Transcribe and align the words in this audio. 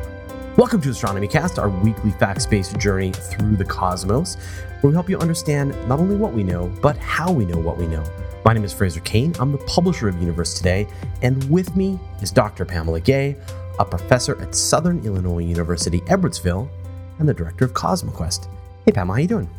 Welcome 0.57 0.81
to 0.81 0.89
Astronomy 0.89 1.29
Cast, 1.29 1.59
our 1.59 1.69
weekly 1.69 2.13
fact 2.13 2.49
based 2.49 2.79
journey 2.79 3.13
through 3.13 3.57
the 3.57 3.65
cosmos, 3.67 4.37
where 4.81 4.89
we 4.89 4.95
help 4.95 5.11
you 5.11 5.19
understand 5.19 5.77
not 5.87 5.99
only 5.99 6.17
what 6.17 6.33
we 6.33 6.43
know, 6.43 6.73
but 6.81 6.97
how 6.97 7.31
we 7.31 7.45
know 7.45 7.59
what 7.59 7.77
we 7.77 7.87
know. 7.87 8.03
My 8.43 8.55
name 8.55 8.65
is 8.65 8.73
Fraser 8.73 9.01
Cain. 9.01 9.35
I'm 9.39 9.53
the 9.53 9.59
publisher 9.59 10.09
of 10.09 10.19
Universe 10.19 10.55
Today, 10.55 10.89
and 11.21 11.45
with 11.51 11.77
me 11.77 12.01
is 12.23 12.31
Dr. 12.31 12.65
Pamela 12.65 13.01
Gay, 13.01 13.37
a 13.79 13.85
professor 13.85 14.41
at 14.41 14.55
Southern 14.55 15.05
Illinois 15.05 15.41
University, 15.41 16.01
Edwardsville, 16.07 16.71
and 17.19 17.29
the 17.29 17.35
director 17.35 17.67
of 17.67 17.75
CosmoQuest. 17.75 18.49
Hey, 18.87 18.93
Pam, 18.93 19.09
how 19.09 19.13
are 19.13 19.21
you 19.21 19.29
doing? 19.29 19.51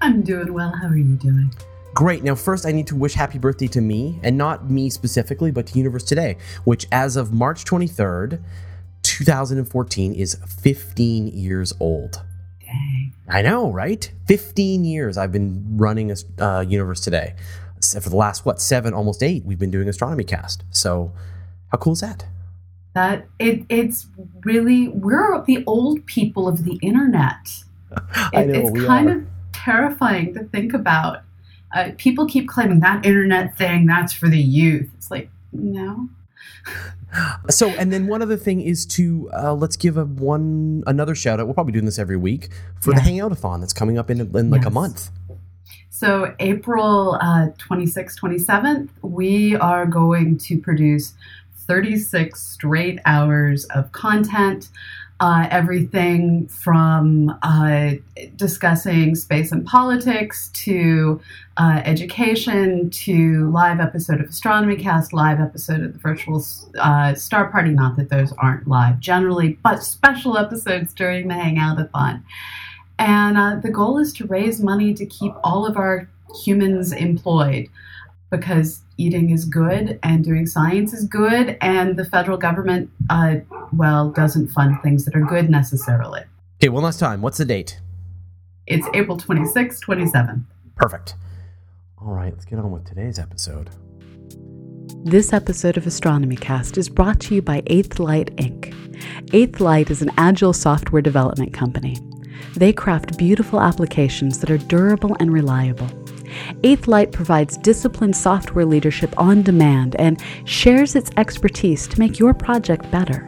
I'm 0.00 0.22
doing 0.22 0.54
well. 0.54 0.72
How 0.74 0.88
are 0.88 0.96
you 0.96 1.16
doing? 1.16 1.52
Great. 1.92 2.24
Now, 2.24 2.34
first, 2.34 2.64
I 2.64 2.72
need 2.72 2.86
to 2.86 2.96
wish 2.96 3.12
happy 3.12 3.36
birthday 3.38 3.66
to 3.66 3.82
me, 3.82 4.18
and 4.22 4.38
not 4.38 4.70
me 4.70 4.88
specifically, 4.88 5.50
but 5.50 5.66
to 5.66 5.76
Universe 5.76 6.04
Today, 6.04 6.38
which 6.64 6.86
as 6.92 7.16
of 7.16 7.30
March 7.30 7.66
23rd, 7.66 8.40
2014 9.20 10.14
is 10.14 10.34
15 10.34 11.26
years 11.28 11.74
old. 11.78 12.22
Dang. 12.64 13.12
I 13.28 13.42
know, 13.42 13.70
right? 13.70 14.10
15 14.26 14.84
years 14.84 15.18
I've 15.18 15.30
been 15.30 15.76
running 15.76 16.10
a 16.10 16.42
uh, 16.42 16.60
Universe 16.62 17.00
Today. 17.00 17.34
So 17.80 18.00
for 18.00 18.08
the 18.08 18.16
last, 18.16 18.46
what, 18.46 18.62
seven, 18.62 18.94
almost 18.94 19.22
eight, 19.22 19.44
we've 19.44 19.58
been 19.58 19.70
doing 19.70 19.88
Astronomy 19.88 20.24
Cast. 20.24 20.64
So, 20.70 21.12
how 21.68 21.76
cool 21.76 21.92
is 21.92 22.00
that? 22.00 22.26
That 22.94 23.28
it 23.38 23.64
it's 23.68 24.06
really 24.44 24.88
we're 24.88 25.42
the 25.44 25.64
old 25.66 26.04
people 26.06 26.48
of 26.48 26.64
the 26.64 26.78
internet. 26.82 27.54
I 28.34 28.44
know, 28.44 28.60
it's 28.60 28.70
we 28.70 28.86
kind 28.86 29.08
are. 29.08 29.18
of 29.18 29.26
terrifying 29.52 30.34
to 30.34 30.44
think 30.44 30.72
about. 30.74 31.22
Uh, 31.74 31.90
people 31.98 32.26
keep 32.26 32.48
claiming 32.48 32.80
that 32.80 33.06
internet 33.06 33.56
thing 33.56 33.86
that's 33.86 34.12
for 34.12 34.28
the 34.28 34.40
youth. 34.40 34.90
It's 34.96 35.10
like 35.10 35.30
no. 35.52 36.08
So, 37.50 37.68
and 37.70 37.92
then 37.92 38.06
one 38.06 38.22
other 38.22 38.36
thing 38.36 38.60
is 38.60 38.86
to 38.86 39.28
uh, 39.36 39.52
let's 39.52 39.76
give 39.76 39.96
a 39.96 40.04
one 40.04 40.84
another 40.86 41.16
shout 41.16 41.40
out. 41.40 41.48
We're 41.48 41.54
probably 41.54 41.72
doing 41.72 41.84
this 41.84 41.98
every 41.98 42.16
week 42.16 42.50
for 42.80 42.94
the 42.94 43.00
Hangoutathon 43.00 43.58
that's 43.58 43.72
coming 43.72 43.98
up 43.98 44.10
in, 44.10 44.20
in 44.36 44.50
like 44.50 44.64
a 44.64 44.70
month. 44.70 45.10
So 45.88 46.34
April 46.38 47.18
uh, 47.20 47.48
26th, 47.58 48.18
27th, 48.18 48.88
we 49.02 49.56
are 49.56 49.86
going 49.86 50.38
to 50.38 50.58
produce 50.58 51.14
36 51.66 52.40
straight 52.40 53.00
hours 53.04 53.64
of 53.66 53.92
content. 53.92 54.68
Uh, 55.20 55.46
everything 55.50 56.48
from 56.48 57.28
uh, 57.42 57.90
discussing 58.36 59.14
space 59.14 59.52
and 59.52 59.66
politics 59.66 60.48
to 60.54 61.20
uh, 61.58 61.82
education 61.84 62.88
to 62.88 63.50
live 63.50 63.80
episode 63.80 64.18
of 64.18 64.30
Astronomy 64.30 64.76
Cast, 64.76 65.12
live 65.12 65.38
episode 65.38 65.82
of 65.82 65.92
the 65.92 65.98
virtual 65.98 66.42
uh, 66.78 67.14
Star 67.14 67.50
Party. 67.50 67.68
Not 67.68 67.96
that 67.96 68.08
those 68.08 68.32
aren't 68.38 68.66
live 68.66 68.98
generally, 68.98 69.58
but 69.62 69.82
special 69.82 70.38
episodes 70.38 70.94
during 70.94 71.28
the 71.28 71.34
Hangoutathon. 71.34 72.22
And 72.98 73.36
uh, 73.36 73.56
the 73.56 73.70
goal 73.70 73.98
is 73.98 74.14
to 74.14 74.26
raise 74.26 74.62
money 74.62 74.94
to 74.94 75.04
keep 75.04 75.34
all 75.44 75.66
of 75.66 75.76
our 75.76 76.08
humans 76.42 76.92
employed 76.92 77.68
because 78.30 78.80
eating 79.00 79.30
is 79.30 79.44
good 79.44 79.98
and 80.02 80.22
doing 80.22 80.46
science 80.46 80.92
is 80.92 81.04
good, 81.06 81.56
and 81.60 81.96
the 81.96 82.04
federal 82.04 82.36
government, 82.36 82.90
uh, 83.08 83.36
well, 83.72 84.10
doesn't 84.10 84.48
fund 84.48 84.76
things 84.82 85.04
that 85.06 85.16
are 85.16 85.24
good 85.24 85.48
necessarily. 85.48 86.22
Okay, 86.60 86.68
one 86.68 86.82
last 86.82 87.00
time. 87.00 87.22
What's 87.22 87.38
the 87.38 87.44
date? 87.44 87.80
It's 88.66 88.86
April 88.92 89.16
26th, 89.16 89.80
27th. 89.80 90.44
Perfect. 90.76 91.14
All 92.00 92.12
right, 92.12 92.32
let's 92.32 92.44
get 92.44 92.58
on 92.58 92.70
with 92.70 92.84
today's 92.84 93.18
episode. 93.18 93.70
This 95.02 95.32
episode 95.32 95.78
of 95.78 95.86
Astronomy 95.86 96.36
Cast 96.36 96.76
is 96.76 96.90
brought 96.90 97.20
to 97.20 97.34
you 97.34 97.42
by 97.42 97.62
Eighth 97.66 97.98
Light 97.98 98.36
Inc. 98.36 98.74
Eighth 99.32 99.60
Light 99.60 99.90
is 99.90 100.02
an 100.02 100.10
agile 100.18 100.52
software 100.52 101.00
development 101.00 101.54
company. 101.54 101.96
They 102.54 102.72
craft 102.72 103.16
beautiful 103.16 103.60
applications 103.60 104.40
that 104.40 104.50
are 104.50 104.58
durable 104.58 105.16
and 105.18 105.32
reliable. 105.32 105.88
Eighth 106.62 106.86
Light 106.88 107.12
provides 107.12 107.56
disciplined 107.56 108.16
software 108.16 108.66
leadership 108.66 109.14
on 109.18 109.42
demand 109.42 109.96
and 109.96 110.20
shares 110.44 110.94
its 110.96 111.10
expertise 111.16 111.88
to 111.88 111.98
make 111.98 112.18
your 112.18 112.34
project 112.34 112.90
better. 112.90 113.26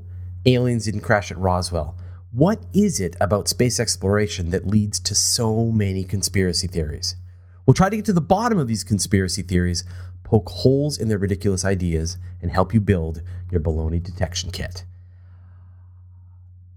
aliens 0.45 0.85
didn't 0.85 1.01
crash 1.01 1.31
at 1.31 1.37
Roswell. 1.37 1.97
What 2.31 2.65
is 2.73 2.99
it 2.99 3.15
about 3.21 3.47
space 3.47 3.79
exploration 3.79 4.49
that 4.49 4.67
leads 4.67 4.99
to 4.99 5.15
so 5.15 5.71
many 5.71 6.03
conspiracy 6.03 6.67
theories? 6.67 7.15
We'll 7.65 7.73
try 7.73 7.89
to 7.89 7.95
get 7.95 8.05
to 8.05 8.13
the 8.13 8.21
bottom 8.21 8.59
of 8.59 8.67
these 8.67 8.83
conspiracy 8.83 9.41
theories, 9.41 9.83
poke 10.23 10.49
holes 10.49 10.97
in 10.97 11.07
their 11.07 11.17
ridiculous 11.17 11.63
ideas, 11.63 12.17
and 12.41 12.51
help 12.51 12.73
you 12.73 12.81
build 12.81 13.21
your 13.49 13.61
baloney 13.61 14.03
detection 14.03 14.51
kit. 14.51 14.85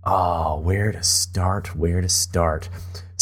Oh, 0.04 0.60
where 0.60 0.92
to 0.92 1.02
start? 1.02 1.76
Where 1.76 2.00
to 2.00 2.08
start? 2.08 2.68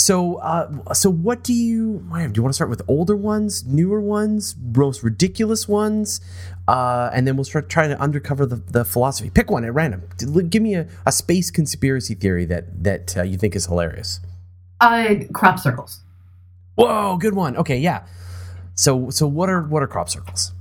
So, 0.06 0.36
uh, 0.36 0.94
so 0.94 1.10
what 1.10 1.42
do 1.42 1.52
you? 1.52 1.98
Do 1.98 2.32
you 2.32 2.42
want 2.42 2.50
to 2.50 2.52
start 2.52 2.70
with 2.70 2.80
older 2.86 3.16
ones, 3.16 3.66
newer 3.66 4.00
ones, 4.00 4.54
most 4.56 5.02
ridiculous 5.02 5.66
ones, 5.66 6.20
uh, 6.68 7.10
and 7.12 7.26
then 7.26 7.34
we'll 7.34 7.42
start 7.42 7.68
trying 7.68 7.90
to 7.90 8.00
undercover 8.00 8.46
the, 8.46 8.54
the 8.54 8.84
philosophy. 8.84 9.30
Pick 9.30 9.50
one 9.50 9.64
at 9.64 9.74
random. 9.74 10.04
Give 10.48 10.62
me 10.62 10.76
a, 10.76 10.86
a 11.04 11.10
space 11.10 11.50
conspiracy 11.50 12.14
theory 12.14 12.44
that 12.44 12.84
that 12.84 13.16
uh, 13.16 13.24
you 13.24 13.36
think 13.36 13.56
is 13.56 13.66
hilarious. 13.66 14.20
Uh, 14.80 15.16
crop 15.34 15.58
circles. 15.58 16.02
Whoa, 16.76 17.16
good 17.16 17.34
one. 17.34 17.56
Okay, 17.56 17.78
yeah. 17.78 18.06
So, 18.76 19.10
so 19.10 19.26
what 19.26 19.50
are 19.50 19.62
what 19.62 19.82
are 19.82 19.88
crop 19.88 20.08
circles? 20.08 20.52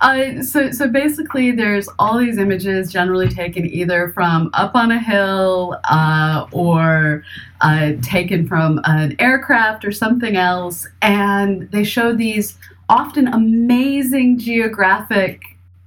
Uh, 0.00 0.42
so, 0.42 0.70
so 0.70 0.88
basically, 0.88 1.52
there's 1.52 1.88
all 1.98 2.18
these 2.18 2.38
images 2.38 2.92
generally 2.92 3.28
taken 3.28 3.66
either 3.66 4.10
from 4.12 4.50
up 4.52 4.74
on 4.74 4.90
a 4.90 4.98
hill 4.98 5.78
uh, 5.84 6.46
or 6.52 7.24
uh, 7.60 7.92
taken 8.02 8.46
from 8.46 8.80
an 8.84 9.16
aircraft 9.18 9.84
or 9.84 9.92
something 9.92 10.36
else, 10.36 10.86
and 11.02 11.70
they 11.70 11.84
show 11.84 12.14
these 12.14 12.56
often 12.88 13.28
amazing 13.28 14.38
geographic 14.38 15.42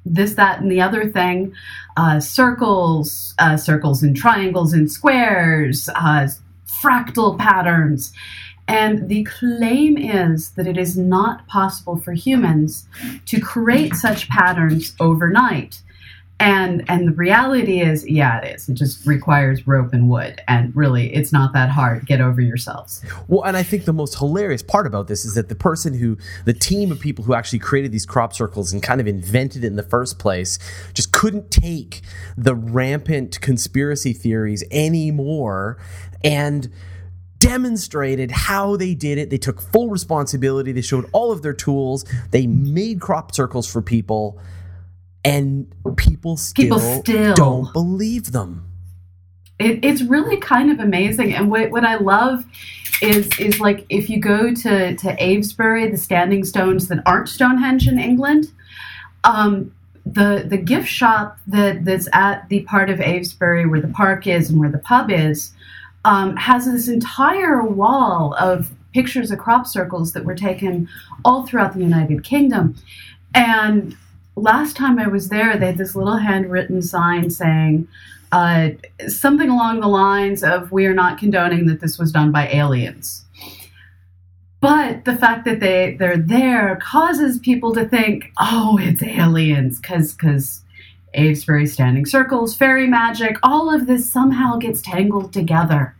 this, 0.05 0.33
that, 0.35 0.59
and 0.59 0.71
the 0.71 0.81
other 0.81 1.09
thing 1.09 1.53
uh, 1.97 2.19
circles, 2.19 3.33
uh, 3.39 3.57
circles 3.57 4.01
and 4.01 4.15
triangles 4.15 4.73
and 4.73 4.91
squares, 4.91 5.89
uh, 5.95 6.27
fractal 6.65 7.37
patterns. 7.37 8.13
And 8.69 9.09
the 9.09 9.23
claim 9.23 9.97
is 9.97 10.51
that 10.51 10.67
it 10.67 10.77
is 10.77 10.95
not 10.95 11.47
possible 11.47 11.97
for 11.97 12.13
humans 12.13 12.87
to 13.25 13.41
create 13.41 13.95
such 13.95 14.29
patterns 14.29 14.95
overnight. 14.99 15.81
And 16.39 16.85
and 16.87 17.07
the 17.07 17.11
reality 17.11 17.81
is, 17.81 18.07
yeah, 18.07 18.39
it 18.39 18.55
is. 18.55 18.69
It 18.69 18.75
just 18.75 19.05
requires 19.07 19.67
rope 19.67 19.91
and 19.91 20.07
wood. 20.07 20.39
And 20.47 20.73
really, 20.75 21.13
it's 21.13 21.33
not 21.33 21.51
that 21.53 21.69
hard. 21.69 22.05
Get 22.05 22.21
over 22.21 22.39
yourselves. 22.41 23.03
Well, 23.27 23.43
and 23.43 23.57
I 23.57 23.63
think 23.63 23.85
the 23.85 23.91
most 23.91 24.19
hilarious 24.19 24.61
part 24.61 24.85
about 24.85 25.07
this 25.07 25.25
is 25.25 25.33
that 25.33 25.49
the 25.49 25.55
person 25.55 25.95
who, 25.95 26.17
the 26.45 26.53
team 26.53 26.91
of 26.91 26.99
people 26.99 27.25
who 27.25 27.33
actually 27.33 27.59
created 27.59 27.91
these 27.91 28.05
crop 28.05 28.33
circles 28.33 28.71
and 28.71 28.83
kind 28.83 29.01
of 29.01 29.07
invented 29.07 29.63
it 29.63 29.67
in 29.67 29.77
the 29.77 29.83
first 29.83 30.19
place, 30.19 30.59
just 30.93 31.11
couldn't 31.11 31.49
take 31.49 32.01
the 32.37 32.53
rampant 32.53 33.41
conspiracy 33.41 34.13
theories 34.13 34.63
anymore 34.71 35.77
and 36.23 36.71
demonstrated 37.39 38.31
how 38.31 38.75
they 38.75 38.93
did 38.93 39.17
it. 39.17 39.29
They 39.29 39.37
took 39.37 39.61
full 39.61 39.89
responsibility. 39.89 40.71
They 40.71 40.81
showed 40.81 41.09
all 41.11 41.31
of 41.31 41.41
their 41.41 41.53
tools. 41.53 42.05
They 42.31 42.47
made 42.47 43.01
crop 43.01 43.33
circles 43.33 43.71
for 43.71 43.81
people, 43.81 44.39
and 45.23 45.73
people 45.97 46.37
still, 46.37 46.63
People 46.65 46.79
still. 46.79 47.33
don't 47.33 47.73
believe 47.73 48.31
them. 48.31 48.65
It, 49.57 49.83
it's 49.83 50.01
really 50.03 50.37
kind 50.37 50.71
of 50.71 50.79
amazing. 50.79 51.33
And 51.33 51.49
what, 51.51 51.71
what 51.71 51.83
I 51.83 51.95
love 51.95 52.45
is 53.01 53.29
is 53.39 53.59
like 53.59 53.85
if 53.89 54.09
you 54.09 54.19
go 54.19 54.53
to 54.53 54.95
to 54.95 55.23
Avebury, 55.23 55.89
the 55.89 55.97
standing 55.97 56.43
stones 56.43 56.87
that 56.89 57.01
aren't 57.05 57.29
Stonehenge 57.29 57.87
in 57.87 57.97
England, 57.99 58.51
um, 59.23 59.73
the 60.05 60.45
the 60.47 60.57
gift 60.57 60.87
shop 60.87 61.37
that 61.47 61.85
that's 61.85 62.07
at 62.13 62.47
the 62.49 62.61
part 62.61 62.89
of 62.89 62.99
Avebury 62.99 63.65
where 63.65 63.81
the 63.81 63.87
park 63.87 64.27
is 64.27 64.49
and 64.49 64.59
where 64.59 64.69
the 64.69 64.79
pub 64.79 65.11
is 65.11 65.51
um, 66.09 66.35
has 66.37 66.65
this 66.65 66.87
entire 66.87 67.61
wall 67.61 68.33
of 68.39 68.71
pictures 68.95 69.29
of 69.29 69.37
crop 69.37 69.67
circles 69.67 70.13
that 70.13 70.25
were 70.25 70.33
taken 70.33 70.89
all 71.23 71.45
throughout 71.45 71.75
the 71.75 71.81
United 71.81 72.23
Kingdom. 72.23 72.75
And 73.35 73.95
last 74.35 74.75
time 74.75 74.97
I 74.97 75.07
was 75.07 75.29
there, 75.29 75.55
they 75.55 75.67
had 75.67 75.77
this 75.77 75.95
little 75.95 76.17
handwritten 76.17 76.81
sign 76.81 77.29
saying 77.29 77.87
uh, 78.31 78.69
something 79.07 79.51
along 79.51 79.81
the 79.81 79.87
lines 79.87 80.43
of 80.43 80.71
"We 80.71 80.87
are 80.87 80.95
not 80.95 81.19
condoning 81.19 81.67
that 81.67 81.79
this 81.79 81.99
was 81.99 82.11
done 82.11 82.31
by 82.31 82.47
aliens." 82.47 83.25
But 84.61 85.05
the 85.05 85.15
fact 85.15 85.45
that 85.45 85.59
they 85.59 85.95
they're 85.99 86.17
there 86.17 86.79
causes 86.81 87.37
people 87.37 87.71
to 87.75 87.87
think, 87.87 88.31
"Oh, 88.39 88.79
it's 88.81 89.03
aliens," 89.03 89.79
because 89.79 90.13
because 90.13 90.63
Avebury 91.13 91.65
standing 91.65 92.05
circles, 92.05 92.55
fairy 92.55 92.87
magic, 92.87 93.37
all 93.43 93.73
of 93.73 93.87
this 93.87 94.09
somehow 94.09 94.57
gets 94.57 94.81
tangled 94.81 95.33
together. 95.33 95.95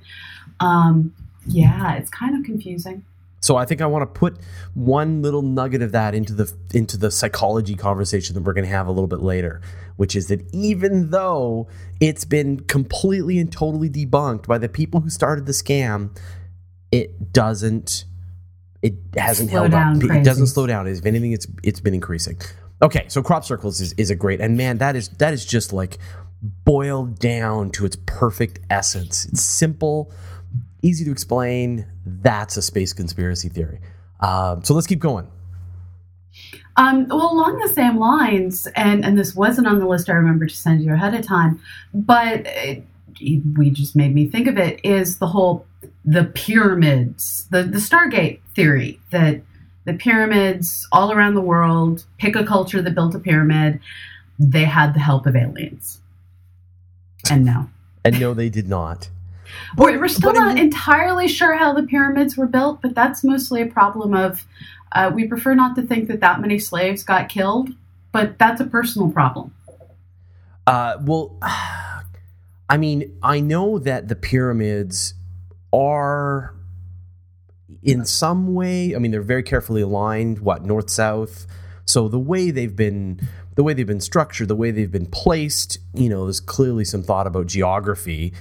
Um, 0.59 1.13
yeah, 1.47 1.95
it's 1.95 2.09
kind 2.09 2.37
of 2.37 2.43
confusing. 2.43 3.03
So 3.41 3.55
I 3.55 3.65
think 3.65 3.81
I 3.81 3.85
want 3.85 4.01
to 4.01 4.19
put 4.19 4.37
one 4.73 5.21
little 5.21 5.41
nugget 5.41 5.81
of 5.81 5.93
that 5.93 6.13
into 6.13 6.33
the 6.33 6.53
into 6.73 6.97
the 6.97 7.09
psychology 7.09 7.75
conversation 7.75 8.35
that 8.35 8.43
we're 8.43 8.53
going 8.53 8.65
to 8.65 8.71
have 8.71 8.87
a 8.87 8.91
little 8.91 9.07
bit 9.07 9.21
later, 9.21 9.61
which 9.95 10.15
is 10.15 10.27
that 10.27 10.45
even 10.53 11.11
though 11.11 11.67
it's 12.01 12.25
been 12.25 12.59
completely 12.59 13.39
and 13.39 13.51
totally 13.51 13.89
debunked 13.89 14.45
by 14.45 14.57
the 14.57 14.67
people 14.67 14.99
who 14.99 15.09
started 15.09 15.45
the 15.45 15.53
scam, 15.53 16.15
it 16.91 17.31
doesn't 17.31 18.03
it 18.81 18.95
hasn't 19.15 19.49
Slow 19.49 19.69
held 19.69 19.73
up. 19.73 20.03
It 20.03 20.23
doesn't 20.23 20.47
slow 20.47 20.67
down. 20.67 20.87
If 20.87 21.05
anything, 21.05 21.31
it's 21.31 21.47
it's 21.63 21.79
been 21.79 21.93
increasing. 21.93 22.39
Okay, 22.81 23.05
so 23.09 23.21
crop 23.21 23.43
circles 23.43 23.81
is, 23.81 23.93
is 23.93 24.09
a 24.09 24.15
great 24.15 24.39
and 24.39 24.55
man, 24.55 24.77
that 24.77 24.95
is 24.95 25.09
that 25.09 25.33
is 25.33 25.45
just 25.45 25.73
like 25.73 25.97
boiled 26.41 27.19
down 27.19 27.69
to 27.71 27.85
its 27.85 27.97
perfect 28.05 28.59
essence. 28.69 29.25
It's 29.25 29.43
simple, 29.43 30.11
easy 30.81 31.03
to 31.05 31.11
explain. 31.11 31.85
That's 32.05 32.55
a 32.55 32.61
space 32.61 32.93
conspiracy 32.93 33.49
theory. 33.49 33.81
Um, 34.21 34.63
so 34.63 34.73
let's 34.73 34.87
keep 34.87 34.99
going. 34.99 35.27
Um, 36.77 37.07
well, 37.09 37.33
along 37.33 37.59
the 37.59 37.67
same 37.67 37.97
lines, 37.97 38.65
and, 38.67 39.03
and 39.03 39.17
this 39.17 39.35
wasn't 39.35 39.67
on 39.67 39.79
the 39.79 39.87
list 39.87 40.09
I 40.09 40.13
remember 40.13 40.45
to 40.45 40.55
send 40.55 40.81
you 40.81 40.93
ahead 40.93 41.13
of 41.13 41.25
time, 41.25 41.61
but 41.93 42.43
it, 42.45 42.83
we 43.57 43.69
just 43.69 43.97
made 43.97 44.15
me 44.15 44.29
think 44.29 44.47
of 44.47 44.57
it, 44.57 44.79
is 44.85 45.17
the 45.17 45.27
whole 45.27 45.65
the 46.05 46.23
pyramids, 46.23 47.47
the, 47.51 47.63
the 47.63 47.79
Stargate 47.79 48.39
theory 48.55 48.99
that 49.11 49.41
the 49.89 49.97
pyramids 49.97 50.87
all 50.91 51.11
around 51.11 51.33
the 51.33 51.41
world, 51.41 52.05
pick 52.19 52.35
a 52.35 52.45
culture 52.45 52.81
that 52.81 52.93
built 52.93 53.15
a 53.15 53.19
pyramid, 53.19 53.79
they 54.37 54.63
had 54.63 54.93
the 54.93 54.99
help 54.99 55.25
of 55.25 55.35
aliens. 55.35 55.99
And 57.29 57.43
no. 57.43 57.69
And 58.05 58.19
no, 58.19 58.33
they 58.35 58.49
did 58.49 58.69
not. 58.69 59.09
We're, 59.75 59.99
we're 59.99 60.07
still 60.07 60.31
but 60.31 60.39
not 60.39 60.59
entirely 60.59 61.27
sure 61.27 61.55
how 61.55 61.73
the 61.73 61.83
pyramids 61.83 62.37
were 62.37 62.45
built, 62.45 62.83
but 62.83 62.93
that's 62.93 63.23
mostly 63.23 63.63
a 63.63 63.65
problem 63.65 64.13
of 64.13 64.45
uh, 64.91 65.11
we 65.13 65.27
prefer 65.27 65.55
not 65.55 65.75
to 65.75 65.81
think 65.81 66.07
that 66.07 66.19
that 66.19 66.39
many 66.39 66.59
slaves 66.59 67.03
got 67.03 67.27
killed, 67.27 67.69
but 68.11 68.37
that's 68.37 68.61
a 68.61 68.65
personal 68.65 69.09
problem. 69.09 69.53
Uh, 70.67 70.97
well, 71.01 71.35
I 72.69 72.77
mean, 72.77 73.17
I 73.23 73.39
know 73.39 73.79
that 73.79 74.07
the 74.07 74.15
pyramids 74.15 75.15
are 75.73 76.53
in 77.83 78.05
some 78.05 78.53
way. 78.53 78.95
I 78.95 78.99
mean, 78.99 79.11
they're 79.11 79.21
very 79.21 79.43
carefully 79.43 79.81
aligned. 79.81 80.39
What 80.39 80.63
north 80.63 80.89
south. 80.89 81.47
So 81.85 82.07
the 82.07 82.19
way 82.19 82.51
they've 82.51 82.75
been, 82.75 83.27
the 83.55 83.63
way 83.63 83.73
they've 83.73 83.87
been 83.87 84.01
structured, 84.01 84.47
the 84.47 84.55
way 84.55 84.69
they've 84.71 84.91
been 84.91 85.07
placed, 85.07 85.79
you 85.93 86.07
know, 86.07 86.25
there's 86.25 86.39
clearly 86.39 86.85
some 86.85 87.01
thought 87.01 87.25
about 87.25 87.47
geography, 87.47 88.31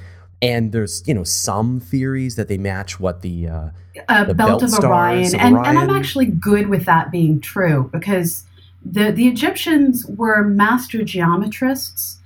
and 0.43 0.73
there's 0.73 1.02
you 1.06 1.14
know 1.14 1.25
some 1.25 1.81
theories 1.81 2.37
that 2.37 2.49
they 2.49 2.58
match 2.58 3.00
what 3.00 3.23
the 3.23 3.49
uh, 3.49 3.70
uh, 4.08 4.25
The 4.25 4.35
belt, 4.35 4.49
belt 4.49 4.62
of 4.64 4.70
stars 4.70 4.85
Orion, 4.85 5.35
of 5.35 5.40
and, 5.40 5.56
and 5.67 5.79
I'm 5.79 5.90
actually 5.90 6.26
good 6.26 6.69
with 6.69 6.85
that 6.85 7.11
being 7.11 7.40
true 7.40 7.88
because 7.93 8.44
the 8.85 9.11
the 9.11 9.29
Egyptians 9.29 10.06
were 10.06 10.44
master 10.44 11.02
geometrists, 11.02 12.17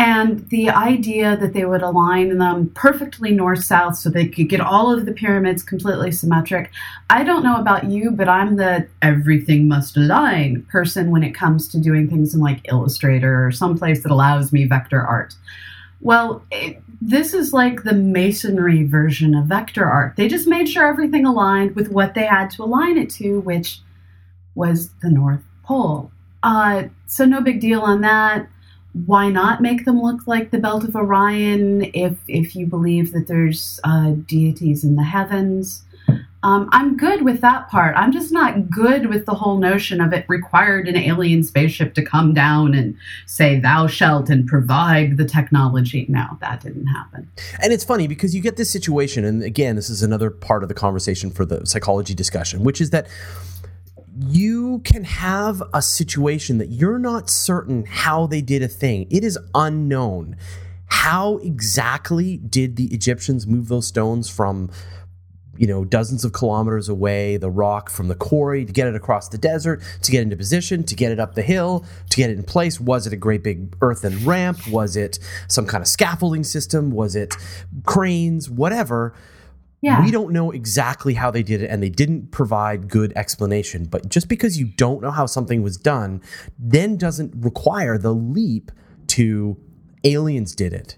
and 0.00 0.48
the 0.48 0.70
idea 0.70 1.36
that 1.36 1.52
they 1.52 1.66
would 1.66 1.82
align 1.82 2.38
them 2.38 2.70
perfectly 2.70 3.32
north 3.32 3.62
south 3.62 3.98
so 3.98 4.08
they 4.08 4.26
could 4.26 4.48
get 4.48 4.58
all 4.58 4.90
of 4.90 5.04
the 5.04 5.12
pyramids 5.12 5.62
completely 5.62 6.10
symmetric. 6.10 6.70
I 7.10 7.22
don't 7.22 7.44
know 7.44 7.56
about 7.56 7.84
you, 7.84 8.10
but 8.10 8.26
I'm 8.26 8.56
the 8.56 8.88
everything 9.02 9.68
must 9.68 9.98
align 9.98 10.62
person 10.70 11.10
when 11.10 11.22
it 11.22 11.34
comes 11.34 11.68
to 11.68 11.78
doing 11.78 12.08
things 12.08 12.34
in 12.34 12.40
like 12.40 12.66
Illustrator 12.72 13.44
or 13.44 13.52
someplace 13.52 14.02
that 14.02 14.10
allows 14.10 14.54
me 14.54 14.64
vector 14.64 15.02
art. 15.02 15.34
Well, 16.00 16.42
it, 16.50 16.82
this 17.02 17.34
is 17.34 17.52
like 17.52 17.82
the 17.82 17.92
masonry 17.92 18.84
version 18.84 19.34
of 19.34 19.44
vector 19.44 19.84
art. 19.84 20.16
They 20.16 20.28
just 20.28 20.48
made 20.48 20.66
sure 20.66 20.86
everything 20.86 21.26
aligned 21.26 21.76
with 21.76 21.90
what 21.90 22.14
they 22.14 22.24
had 22.24 22.48
to 22.52 22.62
align 22.62 22.96
it 22.96 23.10
to, 23.10 23.40
which 23.40 23.80
was 24.54 24.92
the 25.02 25.10
North 25.10 25.42
Pole. 25.62 26.10
Uh, 26.42 26.84
so, 27.04 27.26
no 27.26 27.42
big 27.42 27.60
deal 27.60 27.82
on 27.82 28.00
that. 28.00 28.48
Why 28.92 29.28
not 29.28 29.60
make 29.60 29.84
them 29.84 30.00
look 30.00 30.26
like 30.26 30.50
the 30.50 30.58
Belt 30.58 30.84
of 30.84 30.96
Orion 30.96 31.90
if, 31.94 32.18
if 32.26 32.56
you 32.56 32.66
believe 32.66 33.12
that 33.12 33.28
there's 33.28 33.78
uh, 33.84 34.12
deities 34.26 34.82
in 34.82 34.96
the 34.96 35.04
heavens? 35.04 35.84
Um, 36.42 36.70
I'm 36.72 36.96
good 36.96 37.22
with 37.22 37.42
that 37.42 37.68
part. 37.68 37.94
I'm 37.96 38.12
just 38.12 38.32
not 38.32 38.70
good 38.70 39.06
with 39.06 39.26
the 39.26 39.34
whole 39.34 39.58
notion 39.58 40.00
of 40.00 40.12
it 40.14 40.24
required 40.26 40.88
an 40.88 40.96
alien 40.96 41.44
spaceship 41.44 41.92
to 41.94 42.02
come 42.02 42.32
down 42.32 42.74
and 42.74 42.96
say, 43.26 43.60
thou 43.60 43.86
shalt, 43.86 44.30
and 44.30 44.46
provide 44.46 45.18
the 45.18 45.26
technology. 45.26 46.06
No, 46.08 46.38
that 46.40 46.62
didn't 46.62 46.86
happen. 46.86 47.30
And 47.62 47.74
it's 47.74 47.84
funny 47.84 48.08
because 48.08 48.34
you 48.34 48.40
get 48.40 48.56
this 48.56 48.70
situation, 48.70 49.24
and 49.24 49.42
again, 49.42 49.76
this 49.76 49.90
is 49.90 50.02
another 50.02 50.30
part 50.30 50.62
of 50.62 50.70
the 50.70 50.74
conversation 50.74 51.30
for 51.30 51.44
the 51.44 51.66
psychology 51.66 52.14
discussion, 52.14 52.64
which 52.64 52.80
is 52.80 52.88
that 52.88 53.06
you 54.28 54.80
can 54.80 55.04
have 55.04 55.62
a 55.72 55.80
situation 55.80 56.58
that 56.58 56.68
you're 56.68 56.98
not 56.98 57.30
certain 57.30 57.86
how 57.86 58.26
they 58.26 58.42
did 58.42 58.62
a 58.62 58.68
thing. 58.68 59.06
It 59.10 59.24
is 59.24 59.38
unknown. 59.54 60.36
How 60.86 61.38
exactly 61.38 62.36
did 62.36 62.76
the 62.76 62.92
Egyptians 62.92 63.46
move 63.46 63.68
those 63.68 63.86
stones 63.86 64.28
from, 64.28 64.70
you 65.56 65.66
know, 65.66 65.84
dozens 65.84 66.24
of 66.24 66.32
kilometers 66.32 66.88
away, 66.88 67.38
the 67.38 67.48
rock 67.48 67.88
from 67.88 68.08
the 68.08 68.14
quarry 68.14 68.64
to 68.64 68.72
get 68.72 68.88
it 68.88 68.94
across 68.94 69.28
the 69.28 69.38
desert, 69.38 69.82
to 70.02 70.10
get 70.10 70.22
into 70.22 70.36
position, 70.36 70.84
to 70.84 70.94
get 70.94 71.12
it 71.12 71.20
up 71.20 71.34
the 71.34 71.42
hill, 71.42 71.86
to 72.10 72.16
get 72.16 72.28
it 72.28 72.36
in 72.36 72.42
place? 72.42 72.78
Was 72.78 73.06
it 73.06 73.12
a 73.12 73.16
great 73.16 73.42
big 73.42 73.74
earthen 73.80 74.24
ramp? 74.26 74.66
Was 74.68 74.96
it 74.96 75.18
some 75.48 75.66
kind 75.66 75.80
of 75.80 75.88
scaffolding 75.88 76.44
system? 76.44 76.90
Was 76.90 77.16
it 77.16 77.34
cranes? 77.86 78.50
Whatever. 78.50 79.14
Yeah. 79.80 80.04
We 80.04 80.10
don't 80.10 80.32
know 80.32 80.50
exactly 80.50 81.14
how 81.14 81.30
they 81.30 81.42
did 81.42 81.62
it, 81.62 81.70
and 81.70 81.82
they 81.82 81.88
didn't 81.88 82.30
provide 82.30 82.88
good 82.88 83.12
explanation. 83.16 83.84
But 83.84 84.08
just 84.08 84.28
because 84.28 84.58
you 84.58 84.66
don't 84.66 85.00
know 85.00 85.10
how 85.10 85.26
something 85.26 85.62
was 85.62 85.76
done, 85.76 86.20
then 86.58 86.96
doesn't 86.96 87.32
require 87.36 87.96
the 87.96 88.12
leap 88.14 88.70
to 89.08 89.56
aliens 90.04 90.54
did 90.54 90.72
it. 90.72 90.96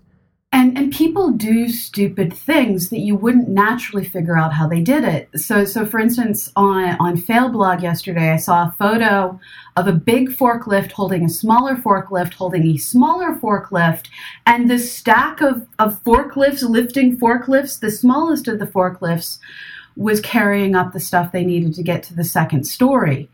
And 0.53 0.77
and 0.77 0.93
people 0.93 1.33
do 1.33 1.69
stupid 1.69 2.33
things 2.33 2.91
that 2.91 2.99
you 2.99 3.17
wouldn't 3.17 3.49
naturally 3.49 4.05
figure 4.05 4.37
out 4.37 4.53
how 4.53 4.69
they 4.69 4.81
did 4.81 5.03
it. 5.03 5.29
So 5.35 5.65
so 5.65 5.87
for 5.87 5.99
instance, 5.99 6.53
on 6.57 6.97
on 7.01 7.17
Failblog 7.17 7.83
yesterday, 7.83 8.31
I 8.31 8.37
saw 8.37 8.69
a 8.69 8.75
photo 8.79 9.41
of 9.77 9.89
a 9.89 9.93
big 9.93 10.29
forklift 10.29 10.93
holding 10.93 11.25
a 11.25 11.31
smaller 11.31 11.75
forklift 11.75 12.35
holding 12.35 12.67
a 12.67 12.77
smaller 12.77 13.35
forklift, 13.35 14.09
and 14.45 14.71
this 14.71 14.93
stack 14.93 15.41
of 15.41 15.67
of 15.79 16.03
forklifts 16.05 16.69
lifting 16.69 17.17
forklifts, 17.17 17.81
the 17.81 17.91
smallest 17.91 18.47
of 18.47 18.59
the 18.59 18.67
forklifts 18.67 19.39
was 19.97 20.21
carrying 20.21 20.75
up 20.75 20.93
the 20.93 21.01
stuff 21.01 21.33
they 21.33 21.45
needed 21.45 21.75
to 21.75 21.83
get 21.83 22.03
to 22.03 22.15
the 22.15 22.25
second 22.25 22.65
story. 22.65 23.31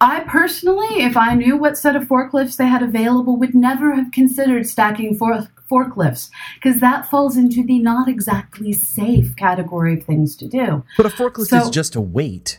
I 0.00 0.20
personally, 0.20 1.02
if 1.02 1.16
I 1.16 1.34
knew 1.34 1.56
what 1.56 1.76
set 1.76 1.94
of 1.94 2.04
forklifts 2.04 2.56
they 2.56 2.66
had 2.66 2.82
available, 2.82 3.36
would 3.36 3.54
never 3.54 3.94
have 3.94 4.12
considered 4.12 4.66
stacking 4.66 5.16
for- 5.16 5.48
forklifts 5.70 6.30
because 6.54 6.80
that 6.80 7.06
falls 7.08 7.36
into 7.36 7.62
the 7.64 7.78
not 7.78 8.08
exactly 8.08 8.72
safe 8.72 9.36
category 9.36 9.94
of 9.98 10.04
things 10.04 10.34
to 10.36 10.48
do. 10.48 10.82
But 10.96 11.06
a 11.06 11.10
forklift 11.10 11.46
So- 11.48 11.58
is 11.58 11.70
just 11.70 11.94
a 11.94 12.00
weight, 12.00 12.58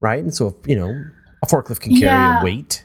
right? 0.00 0.22
And 0.22 0.34
so, 0.34 0.56
you 0.66 0.76
know, 0.76 1.04
a 1.42 1.46
forklift 1.46 1.80
can 1.80 1.92
carry 1.92 2.02
Yeah. 2.06 2.40
a 2.40 2.44
weight. 2.44 2.84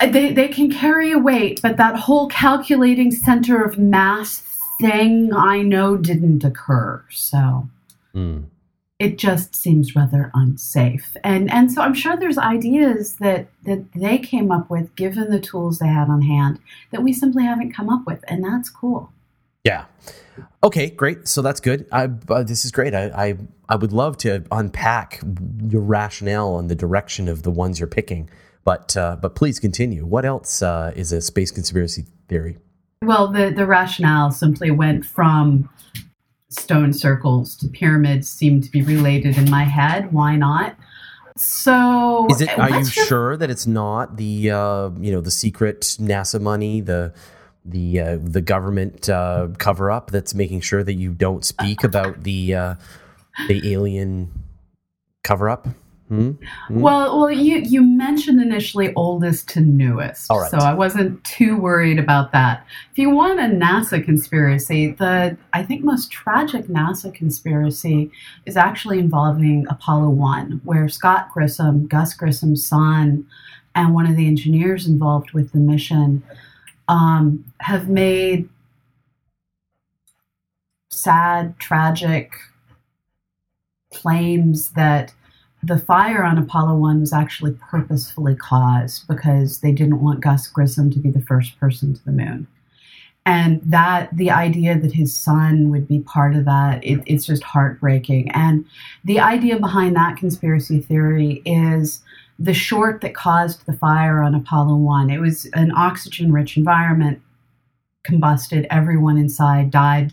Uh, 0.00 0.06
They, 0.06 0.32
they 0.32 0.48
can 0.48 0.70
carry 0.70 1.10
a 1.12 1.18
weight, 1.18 1.60
but 1.62 1.76
that 1.78 1.96
whole 1.96 2.28
calculating 2.28 3.10
center 3.10 3.62
of 3.62 3.78
mass 3.78 4.42
thing 4.80 5.32
I 5.34 5.62
know 5.62 5.96
didn't 5.96 6.44
occur. 6.44 7.02
So. 7.10 7.68
Hmm. 8.12 8.38
It 8.98 9.16
just 9.16 9.54
seems 9.54 9.94
rather 9.94 10.30
unsafe. 10.34 11.16
And 11.22 11.50
and 11.52 11.70
so 11.70 11.82
I'm 11.82 11.94
sure 11.94 12.16
there's 12.16 12.38
ideas 12.38 13.16
that 13.16 13.48
that 13.64 13.92
they 13.94 14.18
came 14.18 14.50
up 14.50 14.68
with 14.70 14.94
given 14.96 15.30
the 15.30 15.40
tools 15.40 15.78
they 15.78 15.86
had 15.86 16.08
on 16.08 16.22
hand 16.22 16.58
that 16.90 17.02
we 17.02 17.12
simply 17.12 17.44
haven't 17.44 17.72
come 17.72 17.88
up 17.88 18.06
with, 18.06 18.24
and 18.28 18.44
that's 18.44 18.70
cool. 18.70 19.12
Yeah. 19.64 19.84
Okay, 20.62 20.90
great. 20.90 21.28
So 21.28 21.42
that's 21.42 21.60
good. 21.60 21.86
I, 21.92 22.08
uh, 22.28 22.42
this 22.42 22.64
is 22.64 22.70
great. 22.70 22.94
I, 22.94 23.06
I 23.06 23.36
I 23.68 23.76
would 23.76 23.92
love 23.92 24.16
to 24.18 24.44
unpack 24.50 25.20
your 25.68 25.82
rationale 25.82 26.58
and 26.58 26.68
the 26.68 26.74
direction 26.74 27.28
of 27.28 27.42
the 27.42 27.50
ones 27.50 27.78
you're 27.78 27.86
picking. 27.86 28.30
but 28.64 28.96
uh, 28.96 29.16
but 29.16 29.34
please 29.34 29.58
continue. 29.58 30.04
What 30.04 30.24
else 30.24 30.60
uh, 30.60 30.92
is 30.94 31.12
a 31.12 31.20
space 31.20 31.50
conspiracy 31.50 32.04
theory? 32.28 32.58
Well, 33.02 33.28
the 33.28 33.50
the 33.50 33.64
rationale 33.64 34.30
simply 34.30 34.70
went 34.70 35.06
from 35.06 35.70
stone 36.48 36.92
circles 36.92 37.54
to 37.56 37.68
pyramids 37.68 38.28
seem 38.28 38.60
to 38.60 38.70
be 38.70 38.82
related 38.82 39.36
in 39.36 39.50
my 39.50 39.64
head. 39.64 40.12
Why 40.12 40.36
not? 40.36 40.76
So, 41.36 42.26
is 42.30 42.40
it? 42.40 42.58
Are 42.58 42.68
you 42.68 42.76
your, 42.76 42.84
sure 42.84 43.36
that 43.36 43.48
it's 43.48 43.66
not 43.66 44.16
the 44.16 44.50
uh, 44.50 44.90
you 44.98 45.12
know 45.12 45.20
the 45.20 45.30
secret 45.30 45.82
NASA 46.00 46.40
money, 46.40 46.80
the 46.80 47.14
the 47.64 48.00
uh, 48.00 48.18
the 48.20 48.40
government 48.40 49.08
uh, 49.08 49.48
cover 49.58 49.90
up 49.90 50.10
that's 50.10 50.34
making 50.34 50.62
sure 50.62 50.82
that 50.82 50.94
you 50.94 51.12
don't 51.12 51.44
speak 51.44 51.84
about 51.84 52.24
the 52.24 52.54
uh, 52.54 52.74
the 53.46 53.72
alien 53.72 54.32
cover 55.22 55.48
up? 55.48 55.68
Hmm? 56.08 56.30
Hmm? 56.68 56.80
Well, 56.80 57.18
well, 57.18 57.30
you 57.30 57.58
you 57.58 57.82
mentioned 57.82 58.40
initially 58.40 58.94
oldest 58.94 59.48
to 59.50 59.60
newest, 59.60 60.26
so 60.26 60.56
I 60.56 60.72
wasn't 60.72 61.22
too 61.24 61.56
worried 61.56 61.98
about 61.98 62.32
that. 62.32 62.66
If 62.92 62.98
you 62.98 63.10
want 63.10 63.38
a 63.40 63.42
NASA 63.42 64.02
conspiracy, 64.02 64.92
the 64.92 65.36
I 65.52 65.62
think 65.62 65.84
most 65.84 66.10
tragic 66.10 66.66
NASA 66.66 67.14
conspiracy 67.14 68.10
is 68.46 68.56
actually 68.56 68.98
involving 68.98 69.66
Apollo 69.68 70.08
One, 70.10 70.62
where 70.64 70.88
Scott 70.88 71.30
Grissom, 71.32 71.86
Gus 71.86 72.14
Grissom's 72.14 72.66
son, 72.66 73.26
and 73.74 73.92
one 73.92 74.06
of 74.06 74.16
the 74.16 74.26
engineers 74.26 74.86
involved 74.86 75.32
with 75.32 75.52
the 75.52 75.58
mission 75.58 76.22
um, 76.88 77.44
have 77.60 77.90
made 77.90 78.48
sad, 80.88 81.58
tragic 81.58 82.32
claims 83.92 84.70
that 84.70 85.12
the 85.62 85.78
fire 85.78 86.24
on 86.24 86.38
Apollo 86.38 86.76
1 86.76 87.00
was 87.00 87.12
actually 87.12 87.52
purposefully 87.52 88.36
caused 88.36 89.06
because 89.08 89.60
they 89.60 89.72
didn't 89.72 90.02
want 90.02 90.20
Gus 90.20 90.46
Grissom 90.46 90.90
to 90.90 90.98
be 90.98 91.10
the 91.10 91.20
first 91.20 91.58
person 91.58 91.94
to 91.94 92.04
the 92.04 92.12
moon. 92.12 92.46
And 93.26 93.60
that 93.62 94.08
the 94.16 94.30
idea 94.30 94.78
that 94.78 94.92
his 94.92 95.14
son 95.14 95.68
would 95.70 95.86
be 95.86 96.00
part 96.00 96.34
of 96.34 96.46
that, 96.46 96.82
it, 96.82 97.02
it's 97.04 97.26
just 97.26 97.42
heartbreaking. 97.42 98.30
And 98.30 98.64
the 99.04 99.20
idea 99.20 99.58
behind 99.58 99.96
that 99.96 100.16
conspiracy 100.16 100.80
theory 100.80 101.42
is 101.44 102.00
the 102.38 102.54
short 102.54 103.00
that 103.00 103.14
caused 103.14 103.66
the 103.66 103.74
fire 103.74 104.22
on 104.22 104.34
Apollo 104.34 104.76
1. 104.76 105.10
It 105.10 105.20
was 105.20 105.44
an 105.52 105.72
oxygen 105.72 106.32
rich 106.32 106.56
environment, 106.56 107.20
combusted, 108.06 108.66
everyone 108.70 109.18
inside 109.18 109.70
died. 109.70 110.12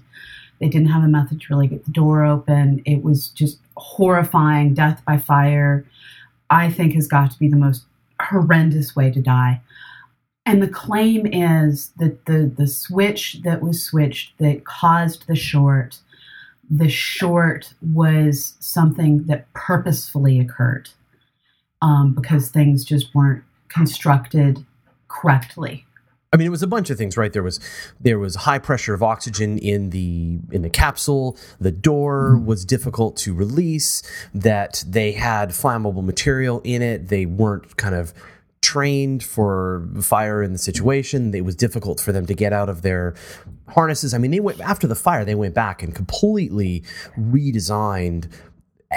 They 0.59 0.69
didn't 0.69 0.89
have 0.89 1.03
a 1.03 1.07
method 1.07 1.41
to 1.41 1.47
really 1.49 1.67
get 1.67 1.85
the 1.85 1.91
door 1.91 2.25
open. 2.25 2.81
It 2.85 3.03
was 3.03 3.29
just 3.29 3.59
horrifying 3.75 4.73
death 4.73 5.01
by 5.05 5.17
fire, 5.17 5.85
I 6.49 6.71
think 6.71 6.93
has 6.93 7.07
got 7.07 7.31
to 7.31 7.39
be 7.39 7.47
the 7.47 7.57
most 7.57 7.83
horrendous 8.19 8.95
way 8.95 9.11
to 9.11 9.21
die. 9.21 9.61
And 10.45 10.61
the 10.61 10.67
claim 10.67 11.25
is 11.25 11.91
that 11.97 12.25
the, 12.25 12.51
the 12.55 12.67
switch 12.67 13.41
that 13.43 13.61
was 13.61 13.83
switched 13.83 14.37
that 14.37 14.63
caused 14.63 15.27
the 15.27 15.35
short, 15.35 15.99
the 16.69 16.89
short 16.89 17.73
was 17.93 18.55
something 18.59 19.23
that 19.25 19.51
purposefully 19.53 20.39
occurred 20.39 20.89
um, 21.81 22.13
because 22.13 22.49
things 22.49 22.85
just 22.85 23.13
weren't 23.15 23.43
constructed 23.69 24.65
correctly. 25.07 25.84
I 26.35 26.37
mean, 26.37 26.47
it 26.47 26.51
was 26.51 26.63
a 26.63 26.67
bunch 26.67 26.89
of 26.89 26.97
things, 26.97 27.15
right? 27.15 27.31
There 27.31 27.43
was 27.43 27.61
there 27.97 28.19
was 28.19 28.35
high 28.35 28.59
pressure 28.59 28.93
of 28.93 29.01
oxygen 29.01 29.57
in 29.57 29.91
the 29.91 30.37
in 30.51 30.63
the 30.63 30.69
capsule. 30.69 31.37
The 31.61 31.71
door 31.71 32.33
mm-hmm. 32.35 32.45
was 32.45 32.65
difficult 32.65 33.15
to 33.19 33.33
release. 33.33 34.03
That 34.33 34.83
they 34.85 35.13
had 35.13 35.51
flammable 35.51 36.03
material 36.03 36.59
in 36.65 36.81
it. 36.81 37.07
They 37.07 37.25
weren't 37.25 37.77
kind 37.77 37.95
of 37.95 38.13
trained 38.61 39.23
for 39.23 39.87
fire 40.01 40.43
in 40.43 40.51
the 40.51 40.59
situation. 40.59 41.33
It 41.33 41.45
was 41.45 41.55
difficult 41.55 42.01
for 42.01 42.11
them 42.11 42.25
to 42.25 42.33
get 42.33 42.51
out 42.51 42.67
of 42.67 42.81
their 42.81 43.15
harnesses. 43.69 44.13
I 44.13 44.17
mean, 44.17 44.31
they 44.31 44.41
went 44.41 44.59
after 44.59 44.87
the 44.87 44.95
fire. 44.95 45.23
They 45.23 45.35
went 45.35 45.53
back 45.53 45.83
and 45.83 45.95
completely 45.95 46.83
redesigned 47.17 48.29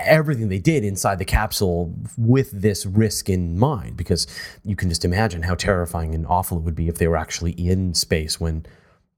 everything 0.05 0.49
they 0.49 0.59
did 0.59 0.85
inside 0.85 1.19
the 1.19 1.25
capsule 1.25 1.95
with 2.17 2.51
this 2.51 2.87
risk 2.87 3.29
in 3.29 3.59
mind 3.59 3.97
because 3.97 4.27
you 4.65 4.77
can 4.77 4.89
just 4.89 5.05
imagine 5.05 5.43
how 5.43 5.55
terrifying 5.55 6.15
and 6.15 6.27
awful 6.27 6.59
it 6.59 6.63
would 6.63 6.75
be 6.75 6.89
if 6.89 6.99
they 6.99 7.09
were 7.09 7.17
actually 7.17 7.53
in 7.53 7.95
space 7.95 8.41
when 8.41 8.65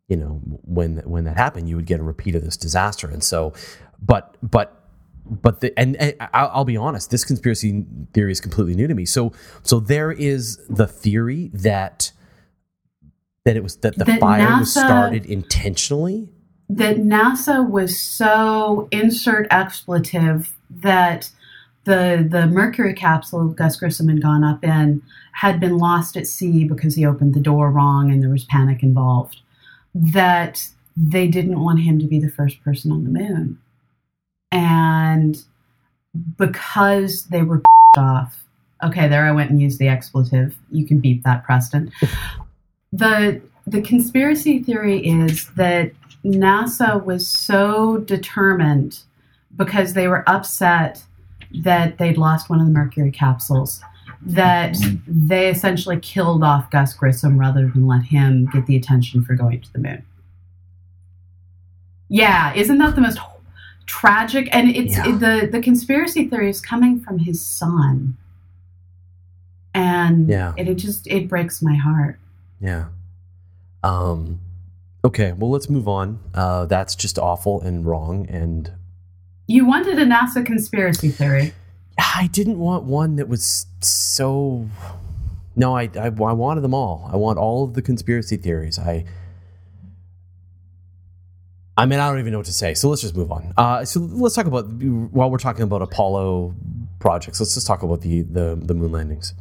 you 0.09 0.17
know 0.17 0.41
when 0.45 0.99
when 0.99 1.25
that 1.25 1.37
happened 1.37 1.69
you 1.69 1.77
would 1.77 1.87
get 1.87 2.01
a 2.01 2.03
repeat 2.03 2.35
of 2.35 2.43
this 2.43 2.57
disaster. 2.57 3.09
And 3.09 3.23
so 3.23 3.53
but 4.01 4.37
but 4.43 4.77
but 5.25 5.61
the 5.61 5.79
and, 5.79 5.97
and 5.97 6.15
I'll, 6.35 6.51
I'll, 6.55 6.65
be 6.65 6.77
honest 6.77 7.11
this 7.11 7.25
conspiracy 7.25 7.85
theory 8.13 8.33
is 8.33 8.41
completely 8.41 8.75
new 8.75 8.87
to 8.87 8.95
me. 8.95 9.05
So 9.05 9.33
so 9.63 9.81
there 9.81 10.11
is 10.11 10.59
the 10.69 10.87
theory 10.87 11.51
that 11.55 12.13
that 13.45 13.57
it 13.57 13.63
was 13.63 13.77
that 13.77 13.97
the 13.97 14.05
that 14.05 14.21
fire 14.21 14.47
NASA, 14.47 14.59
was 14.61 14.73
started 14.73 15.27
intentionally. 15.27 16.29
That 16.69 16.97
NASA 16.97 17.69
was 17.69 17.99
so 17.99 18.89
insert 18.91 19.47
expletive 19.51 20.57
that 20.71 21.31
the 21.85 22.27
the 22.29 22.47
Mercury 22.47 22.95
capsule 22.95 23.49
Gus 23.49 23.77
Grissom 23.77 24.09
had 24.09 24.23
gone 24.23 24.45
up 24.45 24.63
in 24.65 25.03
had 25.33 25.61
been 25.61 25.79
lost 25.79 26.17
at 26.17 26.27
sea 26.27 26.65
because 26.65 26.95
he 26.95 27.07
opened 27.07 27.35
the 27.35 27.41
door 27.41 27.71
wrong 27.71 28.11
and 28.11 28.23
there 28.23 28.31
was 28.31 28.45
panic 28.45 28.83
involved. 28.83 29.41
That 29.95 30.69
they 30.97 31.29
didn't 31.29 31.61
want 31.61 31.81
him 31.81 31.99
to 31.99 32.07
be 32.07 32.21
the 32.21 32.31
first 32.31 32.63
person 32.63 32.93
on 32.93 33.05
the 33.05 33.11
moon. 33.11 33.59
And 34.53 35.43
because 36.37 37.25
they 37.27 37.43
were 37.43 37.63
off, 37.97 38.45
okay, 38.83 39.09
there 39.09 39.27
I 39.27 39.33
went 39.33 39.51
and 39.51 39.61
used 39.61 39.79
the 39.79 39.89
expletive. 39.89 40.57
You 40.71 40.87
can 40.87 41.01
beep 41.01 41.23
that, 41.25 41.45
Preston. 41.45 41.91
the 42.93 43.41
the 43.67 43.83
conspiracy 43.83 44.63
theory 44.63 44.99
is 44.99 45.49
that 45.51 45.93
NASA 46.25 47.03
was 47.03 47.27
so 47.27 47.99
determined 47.99 49.01
because 49.57 49.95
they 49.95 50.09
were 50.09 50.25
upset 50.29 51.03
that 51.63 51.99
they'd 51.99 52.19
lost 52.19 52.49
one 52.49 52.61
of 52.61 52.67
the 52.67 52.73
Mercury 52.73 53.11
capsules. 53.11 53.83
That 54.23 54.77
they 55.07 55.49
essentially 55.49 55.99
killed 55.99 56.45
off 56.45 56.71
Gus 56.71 56.93
Grissom 56.93 57.39
rather 57.39 57.67
than 57.69 57.87
let 57.87 58.03
him 58.03 58.51
get 58.53 58.67
the 58.67 58.77
attention 58.77 59.25
for 59.25 59.35
going 59.35 59.63
to 59.63 59.73
the 59.73 59.79
moon. 59.79 60.05
Yeah, 62.09 62.53
isn't 62.55 62.77
that 62.79 62.97
the 62.97 63.01
most 63.01 63.19
tragic? 63.87 64.49
And 64.53 64.69
it's 64.69 64.97
yeah. 64.97 65.13
the 65.13 65.49
the 65.51 65.63
conspiracy 65.63 66.29
theory 66.29 66.51
is 66.51 66.61
coming 66.61 67.01
from 67.01 67.21
his 67.21 67.41
son, 67.41 68.17
and 69.73 70.29
yeah. 70.29 70.53
it, 70.59 70.69
it 70.69 70.75
just 70.75 71.07
it 71.07 71.29
breaks 71.29 71.63
my 71.63 71.77
heart. 71.77 72.19
Yeah. 72.61 72.89
Um. 73.83 74.41
Okay, 75.03 75.33
well, 75.33 75.51
let's 75.51 75.71
move 75.71 75.89
on. 75.89 76.19
Uh, 76.35 76.67
that's 76.67 76.95
just 76.95 77.19
awful 77.19 77.63
and 77.63 77.87
wrong, 77.87 78.27
and 78.29 78.71
you 79.51 79.65
wanted 79.67 79.99
a 79.99 80.07
NASA 80.07 80.47
conspiracy 80.47 81.11
theory. 81.11 81.53
I 81.99 82.29
didn't 82.33 82.59
want 82.59 82.85
one 82.85 83.17
that 83.17 83.29
was 83.29 83.67
so. 83.81 84.69
No, 85.57 85.77
I, 85.77 85.91
I, 85.97 86.07
I 86.07 86.11
wanted 86.11 86.61
them 86.61 86.73
all. 86.73 87.11
I 87.13 87.17
want 87.17 87.39
all 87.39 87.65
of 87.65 87.75
the 87.75 87.83
conspiracy 87.83 88.37
theories. 88.37 88.79
I. 88.79 89.05
I 91.77 91.87
mean, 91.87 91.99
I 91.99 92.11
don't 92.11 92.19
even 92.21 92.33
know 92.33 92.39
what 92.39 92.47
to 92.47 92.53
say. 92.53 92.75
So 92.75 92.91
let's 92.91 93.01
just 93.01 93.17
move 93.17 93.33
on. 93.33 93.55
Uh, 93.57 93.85
so 93.85 94.01
let's 94.01 94.35
talk 94.35 94.47
about 94.47 94.67
while 94.67 95.31
we're 95.31 95.39
talking 95.39 95.63
about 95.63 95.83
Apollo 95.83 96.55
projects. 96.99 97.41
Let's 97.41 97.55
just 97.55 97.67
talk 97.67 97.83
about 97.83 98.03
the 98.03 98.23
the, 98.23 98.59
the 98.61 98.75
moon 98.75 98.93
landings. 98.93 99.35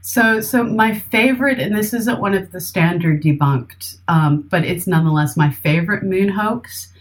So, 0.00 0.40
so 0.40 0.62
my 0.62 0.98
favorite, 0.98 1.58
and 1.58 1.74
this 1.74 1.92
isn't 1.92 2.20
one 2.20 2.34
of 2.34 2.52
the 2.52 2.60
standard 2.60 3.22
debunked, 3.22 3.98
um, 4.08 4.42
but 4.42 4.64
it's 4.64 4.86
nonetheless 4.86 5.36
my 5.36 5.50
favorite 5.50 6.02
moon 6.04 6.28
hoax 6.28 6.92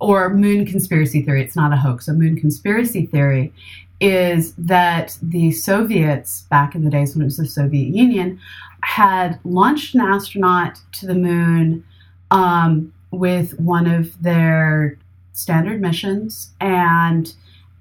or 0.00 0.30
moon 0.30 0.66
conspiracy 0.66 1.22
theory, 1.22 1.42
it's 1.42 1.56
not 1.56 1.72
a 1.72 1.76
hoax, 1.76 2.08
a 2.08 2.12
moon 2.12 2.38
conspiracy 2.38 3.06
theory 3.06 3.52
is 4.00 4.52
that 4.56 5.16
the 5.22 5.50
Soviets, 5.52 6.42
back 6.50 6.74
in 6.74 6.84
the 6.84 6.90
days 6.90 7.14
when 7.14 7.22
it 7.22 7.26
was 7.26 7.38
the 7.38 7.46
Soviet 7.46 7.94
Union, 7.94 8.38
had 8.82 9.38
launched 9.44 9.94
an 9.94 10.02
astronaut 10.02 10.80
to 10.92 11.06
the 11.06 11.14
moon 11.14 11.84
um, 12.30 12.92
with 13.10 13.58
one 13.58 13.86
of 13.86 14.20
their 14.22 14.98
standard 15.32 15.80
missions, 15.80 16.52
and 16.60 17.34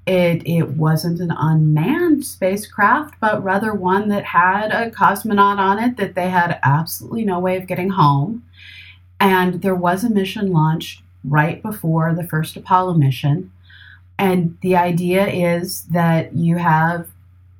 it 0.05 0.47
it 0.47 0.71
wasn't 0.71 1.19
an 1.19 1.31
unmanned 1.31 2.25
spacecraft, 2.25 3.15
but 3.19 3.43
rather 3.43 3.73
one 3.73 4.07
that 4.09 4.23
had 4.23 4.71
a 4.71 4.91
cosmonaut 4.91 5.57
on 5.57 5.79
it 5.79 5.97
that 5.97 6.15
they 6.15 6.29
had 6.29 6.59
absolutely 6.63 7.25
no 7.25 7.39
way 7.39 7.57
of 7.57 7.67
getting 7.67 7.89
home. 7.89 8.43
And 9.19 9.61
there 9.61 9.75
was 9.75 10.03
a 10.03 10.09
mission 10.09 10.51
launched 10.51 11.01
right 11.27 11.61
before 11.61 12.13
the 12.13 12.27
first 12.27 12.55
Apollo 12.55 12.95
mission. 12.95 13.51
And 14.17 14.57
the 14.61 14.75
idea 14.75 15.27
is 15.27 15.83
that 15.85 16.35
you 16.35 16.57
have 16.57 17.07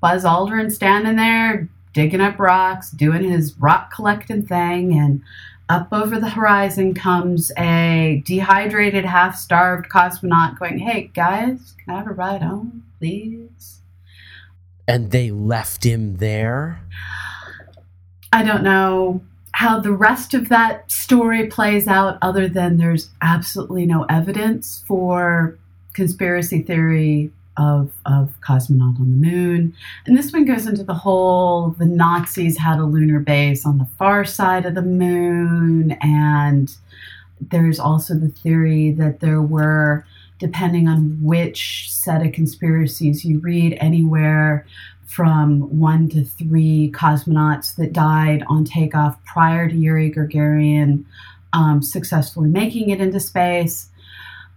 Buzz 0.02 0.24
Aldrin 0.24 0.72
standing 0.72 1.16
there 1.16 1.70
digging 1.94 2.22
up 2.22 2.40
rocks, 2.40 2.92
doing 2.92 3.24
his 3.24 3.58
rock 3.58 3.92
collecting 3.94 4.46
thing, 4.46 4.94
and 4.94 5.22
up 5.68 5.88
over 5.92 6.20
the 6.20 6.30
horizon 6.30 6.94
comes 6.94 7.52
a 7.58 8.22
dehydrated, 8.26 9.06
half 9.06 9.36
starved 9.36 9.90
cosmonaut 9.90 10.60
going, 10.60 10.78
Hey 10.78 11.10
guys, 11.14 11.74
can 11.84 11.96
I 11.96 11.98
have 11.98 12.08
a 12.08 12.12
ride 12.12 12.44
home, 12.44 12.84
please? 13.00 13.82
And 14.88 15.12
they 15.12 15.32
left 15.32 15.84
him 15.84 16.18
there? 16.18 16.82
I 18.32 18.44
don't 18.44 18.64
know 18.64 19.22
how 19.56 19.80
the 19.80 19.94
rest 19.94 20.34
of 20.34 20.50
that 20.50 20.92
story 20.92 21.48
plays 21.48 21.88
out, 21.88 22.18
other 22.22 22.46
than 22.46 22.76
there's 22.76 23.10
absolutely 23.22 23.86
no 23.86 24.04
evidence 24.10 24.84
for 24.86 25.58
conspiracy 25.94 26.62
theory 26.62 27.32
of, 27.56 27.90
of 28.06 28.34
cosmonaut 28.42 29.00
on 29.00 29.22
the 29.22 29.30
moon. 29.30 29.74
And 30.06 30.18
this 30.18 30.34
one 30.34 30.44
goes 30.44 30.68
into 30.68 30.84
the 30.84 30.94
whole 30.94 31.70
the 31.70 31.86
Nazis 31.86 32.58
had 32.58 32.80
a 32.80 32.84
lunar 32.84 33.22
base 33.22 33.66
on 33.66 33.78
the 33.78 33.88
far 33.98 34.26
side 34.26 34.66
of 34.66 34.76
the 34.76 34.82
moon. 34.82 35.94
And 36.02 36.76
there's 37.40 37.80
also 37.80 38.14
the 38.14 38.28
theory 38.28 38.92
that 38.92 39.22
there 39.22 39.42
were, 39.42 40.06
depending 40.38 40.90
on 40.90 41.18
which 41.22 41.90
set 41.90 42.26
of 42.26 42.34
conspiracies 42.34 43.24
you 43.24 43.40
read, 43.40 43.78
anywhere 43.80 44.68
from 45.06 45.80
one 45.80 46.10
to 46.10 46.24
three 46.24 46.92
cosmonauts 46.92 47.76
that 47.76 47.94
died 47.94 48.44
on 48.48 48.66
takeoff 48.66 49.24
prior 49.26 49.70
to 49.70 49.76
Yuri 49.76 50.12
Gagarin 50.12 51.06
um, 51.54 51.82
successfully 51.82 52.50
making 52.50 52.90
it 52.90 53.00
into 53.00 53.20
space. 53.20 53.90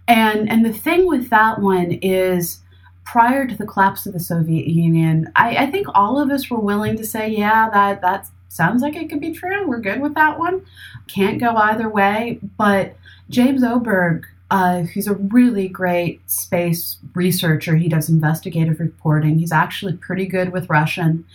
And, 0.07 0.49
and 0.49 0.65
the 0.65 0.73
thing 0.73 1.07
with 1.07 1.29
that 1.29 1.59
one 1.59 1.91
is, 2.01 2.59
prior 3.05 3.47
to 3.47 3.55
the 3.55 3.65
collapse 3.65 4.05
of 4.05 4.13
the 4.13 4.19
Soviet 4.19 4.67
Union, 4.67 5.31
I, 5.35 5.63
I, 5.63 5.71
think 5.71 5.87
all 5.95 6.19
of 6.19 6.29
us 6.29 6.49
were 6.49 6.59
willing 6.59 6.95
to 6.97 7.05
say, 7.05 7.29
yeah, 7.29 7.67
that 7.71 8.01
that 8.01 8.27
sounds 8.49 8.83
like 8.83 8.95
it 8.95 9.09
could 9.09 9.19
be 9.19 9.33
true. 9.33 9.67
We're 9.67 9.79
good 9.79 9.99
with 9.99 10.13
that 10.13 10.37
one. 10.37 10.63
Can't 11.07 11.39
go 11.39 11.55
either 11.55 11.89
way. 11.89 12.39
But 12.57 12.95
James 13.29 13.63
Oberg 13.63 14.27
uh, 14.51 14.81
who's 14.81 15.07
a 15.07 15.15
really 15.15 15.67
great 15.67 16.29
space 16.29 16.97
researcher. 17.13 17.75
He 17.75 17.89
does 17.89 18.09
investigative 18.09 18.79
reporting. 18.79 19.39
He's 19.39 19.51
actually 19.51 19.93
pretty 19.93 20.25
good 20.25 20.51
with 20.51 20.69
Russian. 20.69 21.25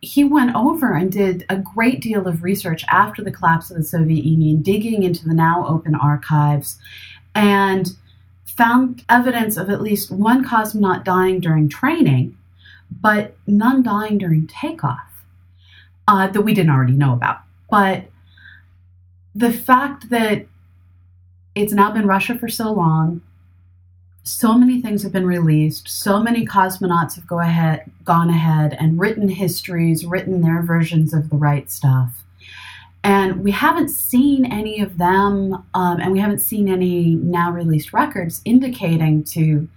He 0.00 0.24
went 0.24 0.54
over 0.54 0.94
and 0.94 1.10
did 1.10 1.44
a 1.48 1.56
great 1.56 2.00
deal 2.00 2.26
of 2.26 2.42
research 2.42 2.84
after 2.88 3.22
the 3.22 3.30
collapse 3.30 3.70
of 3.70 3.76
the 3.76 3.82
Soviet 3.82 4.24
Union, 4.24 4.62
digging 4.62 5.02
into 5.02 5.26
the 5.26 5.34
now 5.34 5.66
open 5.66 5.94
archives, 5.94 6.78
and 7.34 7.96
found 8.44 9.04
evidence 9.08 9.56
of 9.56 9.68
at 9.68 9.82
least 9.82 10.10
one 10.10 10.44
cosmonaut 10.44 11.04
dying 11.04 11.40
during 11.40 11.68
training, 11.68 12.36
but 12.90 13.36
none 13.46 13.82
dying 13.82 14.16
during 14.16 14.46
takeoff 14.46 15.24
uh, 16.08 16.26
that 16.28 16.42
we 16.42 16.54
didn't 16.54 16.70
already 16.70 16.94
know 16.94 17.12
about. 17.12 17.40
But 17.70 18.04
the 19.34 19.52
fact 19.52 20.08
that 20.08 20.46
it's 21.56 21.72
now 21.72 21.90
been 21.90 22.06
Russia 22.06 22.38
for 22.38 22.48
so 22.48 22.70
long. 22.70 23.22
So 24.22 24.58
many 24.58 24.82
things 24.82 25.02
have 25.02 25.12
been 25.12 25.26
released. 25.26 25.88
So 25.88 26.22
many 26.22 26.44
cosmonauts 26.44 27.14
have 27.14 27.26
go 27.26 27.40
ahead, 27.40 27.90
gone 28.04 28.28
ahead 28.28 28.76
and 28.78 29.00
written 29.00 29.28
histories, 29.28 30.04
written 30.04 30.42
their 30.42 30.62
versions 30.62 31.14
of 31.14 31.30
the 31.30 31.36
right 31.36 31.70
stuff. 31.70 32.24
And 33.02 33.42
we 33.42 33.52
haven't 33.52 33.88
seen 33.88 34.44
any 34.44 34.80
of 34.80 34.98
them, 34.98 35.64
um, 35.74 36.00
and 36.00 36.12
we 36.12 36.18
haven't 36.18 36.40
seen 36.40 36.68
any 36.68 37.14
now 37.14 37.52
released 37.52 37.92
records 37.92 38.42
indicating 38.44 39.24
to 39.24 39.68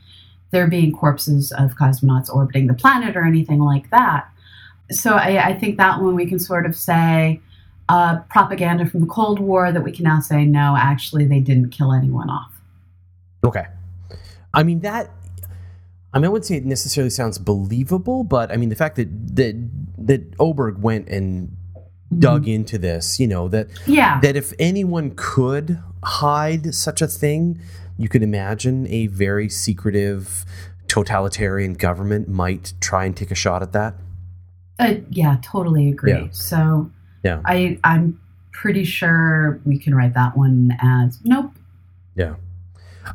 there 0.51 0.67
being 0.67 0.91
corpses 0.91 1.51
of 1.51 1.75
cosmonauts 1.75 2.33
orbiting 2.33 2.67
the 2.67 2.73
planet 2.73 3.15
or 3.15 3.23
anything 3.23 3.59
like 3.59 3.89
that. 3.91 4.27
So 4.91 5.13
I, 5.13 5.49
I 5.49 5.53
think 5.53 5.77
that 5.77 6.01
one 6.01 6.15
we 6.15 6.25
can 6.25 6.39
sort 6.39 6.65
of 6.65 6.75
say 6.75 7.39
uh, 7.89 8.19
propaganda 8.29 8.85
from 8.85 9.01
the 9.01 9.07
Cold 9.07 9.39
War 9.39 9.71
that 9.71 9.81
we 9.81 9.91
can 9.91 10.03
now 10.03 10.19
say, 10.19 10.45
no, 10.45 10.75
actually, 10.77 11.25
they 11.25 11.39
didn't 11.39 11.71
kill 11.71 11.91
anyone 11.91 12.29
off. 12.29 12.53
Okay. 13.43 13.65
I 14.53 14.63
mean, 14.63 14.79
that. 14.81 15.11
I 16.11 16.17
mean, 16.17 16.25
I 16.25 16.29
wouldn't 16.29 16.45
say 16.45 16.55
it 16.55 16.65
necessarily 16.65 17.11
sounds 17.11 17.37
believable, 17.37 18.23
but 18.23 18.51
I 18.51 18.57
mean, 18.57 18.69
the 18.69 18.75
fact 18.75 18.95
that 18.95 19.35
that 19.35 19.55
that 19.99 20.21
Oberg 20.39 20.81
went 20.81 21.07
and 21.07 21.55
dug 22.17 22.43
mm-hmm. 22.43 22.51
into 22.51 22.77
this, 22.79 23.19
you 23.19 23.27
know, 23.27 23.47
that 23.49 23.67
yeah. 23.85 24.19
that 24.21 24.35
if 24.35 24.53
anyone 24.57 25.13
could 25.15 25.79
hide 26.03 26.73
such 26.73 27.03
a 27.03 27.07
thing, 27.07 27.61
you 27.97 28.09
could 28.09 28.23
imagine 28.23 28.87
a 28.87 29.05
very 29.07 29.49
secretive 29.49 30.45
totalitarian 30.87 31.73
government 31.73 32.27
might 32.27 32.73
try 32.81 33.05
and 33.05 33.15
take 33.15 33.29
a 33.29 33.35
shot 33.35 33.61
at 33.61 33.71
that. 33.73 33.93
Uh, 34.79 34.95
yeah, 35.11 35.37
totally 35.43 35.89
agree. 35.89 36.13
Yeah. 36.13 36.27
So 36.31 36.89
yeah. 37.23 37.41
I 37.45 37.79
I'm 37.83 38.19
pretty 38.51 38.83
sure 38.83 39.59
we 39.65 39.77
can 39.77 39.95
write 39.95 40.13
that 40.13 40.37
one 40.37 40.77
as 40.81 41.19
nope. 41.23 41.51
Yeah. 42.15 42.35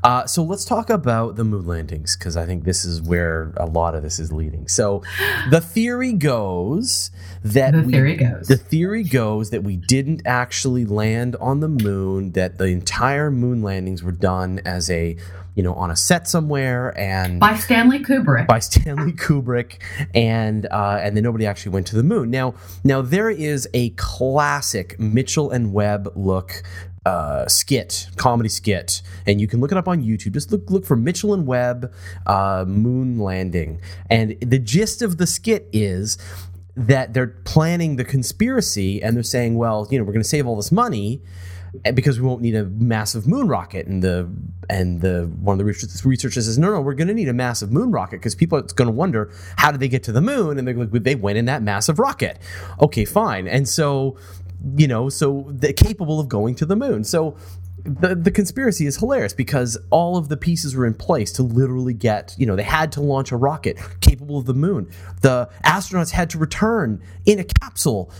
Uh, 0.03 0.27
so 0.27 0.43
let's 0.43 0.65
talk 0.65 0.91
about 0.91 1.37
the 1.37 1.45
moon 1.45 1.67
landings 1.67 2.17
because 2.17 2.37
I 2.37 2.47
think 2.47 2.65
this 2.65 2.85
is 2.85 3.01
where 3.01 3.53
a 3.57 3.67
lot 3.67 3.95
of 3.95 4.03
this 4.03 4.19
is 4.19 4.33
leading. 4.33 4.67
So 4.67 5.03
the 5.51 5.61
theory 5.61 6.13
goes 6.13 7.11
that 7.45 7.73
the 7.73 7.83
we, 7.83 7.93
theory 7.93 8.17
goes 8.17 8.49
the 8.49 8.57
theory 8.57 9.05
goes 9.05 9.51
that 9.51 9.63
we 9.63 9.77
didn't 9.77 10.23
actually 10.25 10.85
land 10.85 11.37
on 11.37 11.61
the 11.61 11.69
moon. 11.69 12.33
That 12.33 12.59
the 12.59 12.67
entire 12.67 13.31
moon 13.31 13.63
landings 13.63 14.03
were 14.03 14.13
done 14.13 14.61
as 14.65 14.91
a 14.91 15.17
you 15.55 15.63
know, 15.63 15.75
on 15.75 15.91
a 15.91 15.97
set 15.97 16.27
somewhere, 16.29 16.97
and 16.99 17.39
by 17.39 17.55
Stanley 17.57 18.01
Kubrick. 18.01 18.47
By 18.47 18.59
Stanley 18.59 19.13
Kubrick, 19.13 19.81
and 20.15 20.67
uh, 20.67 20.99
and 21.01 21.17
then 21.17 21.23
nobody 21.23 21.47
actually 21.47 21.73
went 21.73 21.87
to 21.89 21.97
the 21.97 22.03
moon. 22.03 22.31
Now, 22.31 22.55
now 22.83 23.03
there 23.03 23.31
is 23.31 23.69
a 23.73 23.91
classic 23.91 24.99
Mitchell 24.99 25.51
and 25.51 25.73
Webb 25.73 26.13
look 26.17 26.63
uh, 27.07 27.47
skit, 27.47 28.09
comedy 28.17 28.49
skit, 28.49 29.03
and 29.27 29.41
you 29.41 29.47
can 29.47 29.61
look 29.61 29.71
it 29.71 29.79
up 29.79 29.87
on 29.87 30.03
YouTube. 30.03 30.33
Just 30.33 30.51
look 30.51 30.69
look 30.71 30.85
for 30.85 30.97
Mitchell 30.97 31.33
and 31.33 31.47
Webb 31.47 31.93
uh, 32.27 32.65
moon 32.67 33.19
landing, 33.19 33.81
and 34.11 34.37
the 34.41 34.59
gist 34.59 35.03
of 35.03 35.19
the 35.19 35.27
skit 35.27 35.69
is 35.73 36.19
that 36.77 37.15
they're 37.15 37.29
planning 37.45 37.95
the 37.95 38.05
conspiracy, 38.05 39.01
and 39.01 39.15
they're 39.15 39.23
saying, 39.23 39.57
well, 39.57 39.87
you 39.91 39.99
know, 39.99 40.05
we're 40.05 40.13
going 40.13 40.23
to 40.23 40.29
save 40.29 40.47
all 40.47 40.57
this 40.57 40.73
money 40.73 41.23
Eh, 41.85 41.91
because 41.91 42.21
we 42.21 42.27
won't 42.27 42.43
need 42.43 42.55
a 42.55 42.65
massive 42.65 43.27
moon 43.27 43.49
rocket. 43.49 43.87
And 43.87 44.03
the 44.03 44.31
and 44.69 45.01
the 45.01 45.31
one 45.41 45.55
of 45.55 45.59
the 45.59 45.65
researchers 45.65 46.47
says, 46.47 46.59
no, 46.59 46.73
no, 46.73 46.81
we're 46.81 46.95
going 46.95 47.09
to 47.09 47.15
need 47.15 47.29
a 47.29 47.35
massive 47.35 47.71
moon 47.71 47.91
rocket 47.91 48.19
because 48.19 48.35
people 48.35 48.59
are 48.59 48.63
going 48.63 48.87
to 48.87 48.93
wonder 48.93 49.31
how 49.57 49.71
did 49.71 49.81
they 49.81 49.89
get 49.89 50.03
to 50.05 50.13
the 50.13 50.21
moon, 50.21 50.59
and 50.59 50.67
they're 50.67 50.75
like, 50.75 50.91
they 51.03 51.15
went 51.15 51.39
in 51.39 51.45
that 51.47 51.63
massive 51.63 51.99
rocket. 51.99 52.39
Okay, 52.81 53.05
fine. 53.05 53.49
And 53.49 53.69
so 53.69 54.17
you 54.77 54.89
know, 54.89 55.09
so 55.09 55.47
they're 55.51 55.73
capable 55.73 56.21
of 56.21 56.29
going 56.29 56.55
to 56.57 56.67
the 56.67 56.77
moon. 56.77 57.05
So 57.05 57.37
the 57.85 58.15
the 58.15 58.31
conspiracy 58.31 58.87
is 58.87 58.97
hilarious 58.97 59.35
because 59.35 59.77
all 59.91 60.17
of 60.17 60.29
the 60.29 60.37
pieces 60.37 60.75
were 60.75 60.87
in 60.87 60.95
place 60.95 61.31
to 61.33 61.43
literally 61.43 61.93
get, 61.93 62.35
you 62.39 62.47
know, 62.47 62.57
they 62.57 62.63
had 62.63 62.91
to 62.93 63.03
launch 63.03 63.31
a 63.31 63.37
rocket 63.37 63.79
capable 64.01 64.39
of 64.39 64.47
the 64.47 64.55
moon. 64.55 64.91
The 65.21 65.51
astronauts 65.65 66.11
had 66.11 66.31
to 66.31 66.39
return 66.39 67.03
in 67.27 67.39
a 67.39 67.45
capsule 67.45 68.11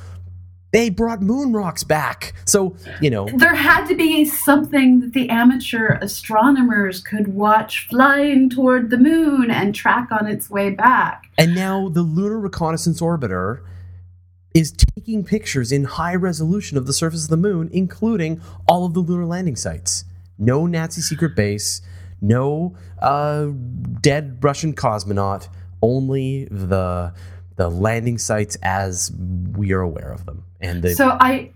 they 0.75 0.91
brought 0.91 1.23
moon 1.23 1.53
rocks 1.53 1.85
back. 1.85 2.35
So, 2.47 2.75
you 3.01 3.09
know. 3.09 3.29
There 3.37 3.55
had 3.55 3.87
to 3.87 3.95
be 3.95 4.25
something 4.25 4.99
that 4.99 5.13
the 5.13 5.31
amateur 5.31 5.99
astronomers 6.03 7.01
could 7.01 7.29
watch 7.29 7.87
flying 7.89 8.51
toward 8.51 8.91
the 8.91 8.99
moon 8.99 9.53
and 9.53 9.73
track 9.73 10.09
on 10.11 10.27
its 10.27 10.51
way 10.51 10.71
back. 10.71 11.31
And 11.39 11.55
now 11.55 11.89
the 11.89 12.03
Lunar 12.03 12.41
Reconnaissance 12.41 13.01
Orbiter 13.01 13.65
is 14.53 14.73
taking 14.97 15.23
pictures 15.23 15.71
in 15.71 15.85
high 15.85 16.17
resolution 16.17 16.77
of 16.77 16.87
the 16.89 16.93
surface 16.93 17.23
of 17.23 17.31
the 17.31 17.37
moon, 17.37 17.71
including 17.73 18.41
all 18.67 18.85
of 18.85 18.95
the 18.95 19.01
lunar 19.01 19.27
landing 19.27 19.55
sites. 19.55 20.05
No 20.39 20.67
Nazi 20.67 21.03
secret 21.03 21.37
base, 21.37 21.83
no 22.21 22.77
uh, 23.01 23.47
dead 24.01 24.43
Russian 24.43 24.75
cosmonaut, 24.75 25.47
only 25.83 26.47
the 26.47 27.15
the 27.57 27.69
landing 27.69 28.19
sites 28.19 28.57
as 28.63 29.13
we 29.57 29.73
are 29.73 29.81
aware 29.81 30.11
of 30.13 30.27
them. 30.27 30.45
And 30.61 30.83
the, 30.83 30.95
so 30.95 31.17
I 31.21 31.51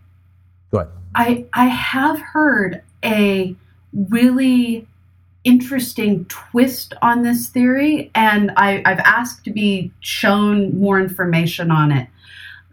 go 0.70 0.78
ahead. 0.78 0.92
I 1.14 1.46
I 1.52 1.66
have 1.66 2.20
heard 2.20 2.82
a 3.04 3.54
really 3.92 4.86
interesting 5.44 6.24
twist 6.26 6.94
on 7.00 7.22
this 7.22 7.48
theory, 7.48 8.10
and 8.14 8.52
I, 8.56 8.82
I've 8.84 8.98
asked 9.00 9.44
to 9.44 9.50
be 9.50 9.90
shown 10.00 10.78
more 10.78 11.00
information 11.00 11.70
on 11.70 11.90
it. 11.90 12.08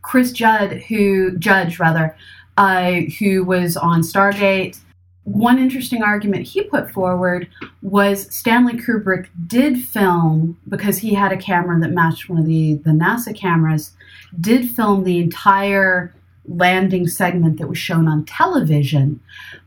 Chris 0.01 0.31
Judd, 0.31 0.73
who 0.73 1.37
Judge 1.37 1.79
rather, 1.79 2.15
uh, 2.57 2.91
who 3.19 3.43
was 3.43 3.77
on 3.77 4.01
Stargate 4.01 4.77
one 5.25 5.57
interesting 5.57 6.03
argument 6.03 6.47
he 6.47 6.63
put 6.63 6.89
forward 6.91 7.49
was 7.81 8.33
Stanley 8.33 8.73
Kubrick 8.73 9.27
did 9.47 9.79
film 9.79 10.57
because 10.69 10.99
he 10.99 11.15
had 11.15 11.31
a 11.31 11.37
camera 11.37 11.79
that 11.79 11.91
matched 11.91 12.29
one 12.29 12.39
of 12.39 12.45
the, 12.45 12.75
the 12.75 12.91
NASA 12.91 13.35
cameras, 13.35 13.91
did 14.39 14.69
film 14.69 15.03
the 15.03 15.19
entire 15.19 16.13
landing 16.47 17.07
segment 17.07 17.57
that 17.57 17.67
was 17.67 17.77
shown 17.77 18.07
on 18.07 18.23
television, 18.25 19.19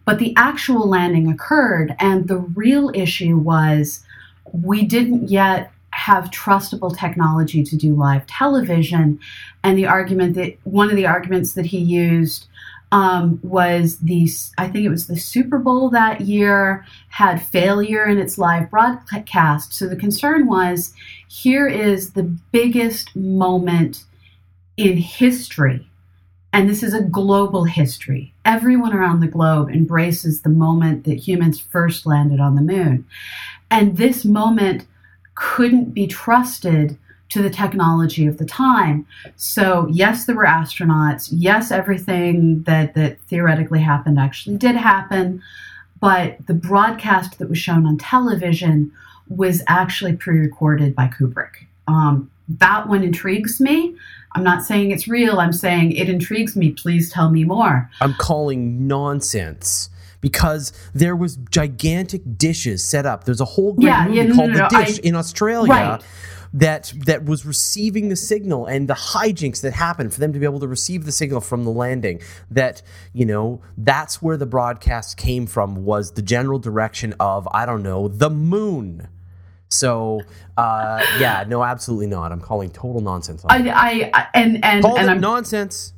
but 0.05 0.21
the 0.21 0.33
actual 0.37 0.88
landing 0.88 1.29
occurred. 1.29 1.94
And 1.99 2.29
the 2.29 2.38
real 2.38 2.92
issue 2.94 3.37
was 3.37 4.05
we 4.53 4.85
didn't 4.85 5.29
yet 5.29 5.73
have 5.90 6.31
trustable 6.31 6.97
technology 6.97 7.64
to 7.64 7.77
do 7.77 7.97
live 7.97 8.25
television. 8.29 9.18
And 9.64 9.77
the 9.77 9.87
argument 9.87 10.37
that 10.37 10.57
one 10.62 10.88
of 10.88 10.94
the 10.94 11.07
arguments 11.07 11.55
that 11.55 11.66
he 11.66 11.79
used 11.79 12.47
um, 12.90 13.38
was 13.42 13.98
the 13.98 14.29
I 14.57 14.68
think 14.68 14.85
it 14.85 14.90
was 14.90 15.07
the 15.07 15.18
Super 15.18 15.59
Bowl 15.59 15.90
that 15.90 16.22
year 16.22 16.85
had 17.09 17.42
failure 17.42 18.05
in 18.05 18.18
its 18.18 18.38
live 18.38 18.70
broadcast. 18.70 19.74
So 19.74 19.87
the 19.87 19.96
concern 19.96 20.46
was 20.46 20.94
here 21.29 21.66
is 21.66 22.12
the 22.12 22.22
biggest 22.22 23.14
moment 23.14 24.05
in 24.77 24.96
history. 24.96 25.87
And 26.53 26.68
this 26.68 26.83
is 26.83 26.94
a 26.94 27.03
global 27.03 27.64
history. 27.64 28.33
Everyone 28.44 28.94
around 28.94 29.20
the 29.20 29.27
globe 29.29 29.68
embraces 29.68 30.40
the 30.40 30.48
moment 30.48 31.05
that 31.05 31.29
humans 31.29 31.61
first 31.61 32.07
landed 32.07 32.40
on 32.40 32.55
the 32.55 32.62
moon. 32.62 33.07
And 33.70 33.98
this 33.98 34.24
moment 34.24 34.87
couldn't 35.35 35.92
be 35.92 36.07
trusted 36.07 36.96
to 37.31 37.43
the 37.43 37.51
technology 37.51 38.27
of 38.27 38.38
the 38.38 38.45
time. 38.45 39.07
So, 39.37 39.87
yes, 39.91 40.25
there 40.25 40.37
were 40.37 40.47
astronauts. 40.47 41.29
Yes, 41.31 41.71
everything 41.71 42.62
that, 42.62 42.95
that 42.95 43.21
theoretically 43.23 43.81
happened 43.81 44.19
actually 44.19 44.57
did 44.57 44.77
happen. 44.77 45.43
But 46.01 46.47
the 46.47 46.55
broadcast 46.55 47.38
that 47.38 47.49
was 47.49 47.59
shown 47.59 47.85
on 47.85 47.99
television 47.99 48.93
was 49.29 49.62
actually 49.67 50.17
pre 50.17 50.38
recorded 50.38 50.95
by 50.95 51.09
Kubrick. 51.09 51.67
Um, 51.87 52.31
that 52.49 52.88
one 52.88 53.03
intrigues 53.03 53.61
me. 53.61 53.97
I'm 54.33 54.45
not 54.45 54.64
saying 54.64 54.91
it's 54.91 55.09
real. 55.09 55.41
I'm 55.41 55.53
saying 55.53 55.93
it 55.93 56.09
intrigues 56.09 56.55
me. 56.55 56.73
Please 56.73 57.11
tell 57.11 57.31
me 57.31 57.45
more. 57.45 57.91
I'm 58.01 58.14
calling 58.14 58.87
nonsense 58.87 59.91
because 60.20 60.72
there 60.94 61.14
was 61.16 61.37
gigantic 61.50 62.22
dishes 62.37 62.83
set 62.85 63.07
up. 63.07 63.24
There's 63.24 63.40
a 63.40 63.44
whole 63.44 63.74
great 63.74 63.87
Yeah, 63.87 64.04
movie 64.04 64.16
yeah, 64.16 64.22
no, 64.24 64.35
called 64.35 64.50
no, 64.50 64.59
no, 64.59 64.68
The 64.70 64.85
Dish 64.85 64.98
I- 64.98 65.02
in 65.02 65.14
Australia. 65.14 65.70
Right. 65.72 66.02
That 66.54 66.94
that 67.04 67.26
was 67.26 67.44
receiving 67.44 68.09
the 68.09 68.16
signal 68.16 68.64
and 68.64 68.88
the 68.88 68.94
hijinks 68.94 69.61
that 69.61 69.74
happened 69.74 70.14
for 70.14 70.20
them 70.20 70.33
to 70.33 70.38
be 70.38 70.46
able 70.46 70.61
to 70.61 70.66
receive 70.66 71.04
the 71.04 71.12
signal 71.12 71.42
from 71.42 71.64
the 71.64 71.70
landing. 71.70 72.22
That 72.50 72.81
you 73.12 73.26
know 73.26 73.61
that's 73.76 74.22
where 74.22 74.38
the 74.38 74.46
broadcast 74.46 75.18
came 75.18 75.46
from 75.46 75.85
was 75.85 76.12
the 76.12 76.22
general 76.22 76.59
direction 76.59 77.14
of 77.20 77.46
I 77.52 77.66
don't 77.66 77.83
know 77.83 78.09
the 78.09 78.31
moon. 78.31 79.09
So 79.68 80.22
uh, 80.57 81.04
yeah, 81.20 81.44
no, 81.46 81.62
absolutely 81.62 82.07
not. 82.07 82.33
I'm 82.33 82.40
calling 82.40 82.70
total 82.70 83.02
nonsense. 83.02 83.44
On 83.44 83.64
that. 83.66 83.76
I, 83.76 84.11
I, 84.14 84.26
and 84.33 84.64
and 84.64 84.83
Call 84.83 84.98
and 84.98 85.11
I'm 85.11 85.20
nonsense. 85.20 85.92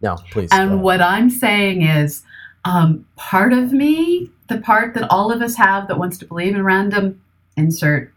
No, 0.00 0.16
please. 0.30 0.48
And 0.50 0.80
what 0.80 1.02
I'm 1.02 1.28
saying 1.28 1.82
is, 1.82 2.22
um, 2.68 3.06
part 3.16 3.54
of 3.54 3.72
me, 3.72 4.30
the 4.48 4.58
part 4.58 4.92
that 4.92 5.10
all 5.10 5.32
of 5.32 5.40
us 5.40 5.54
have 5.56 5.88
that 5.88 5.98
wants 5.98 6.18
to 6.18 6.26
believe 6.26 6.54
in 6.54 6.62
random 6.62 7.18
insert 7.56 8.12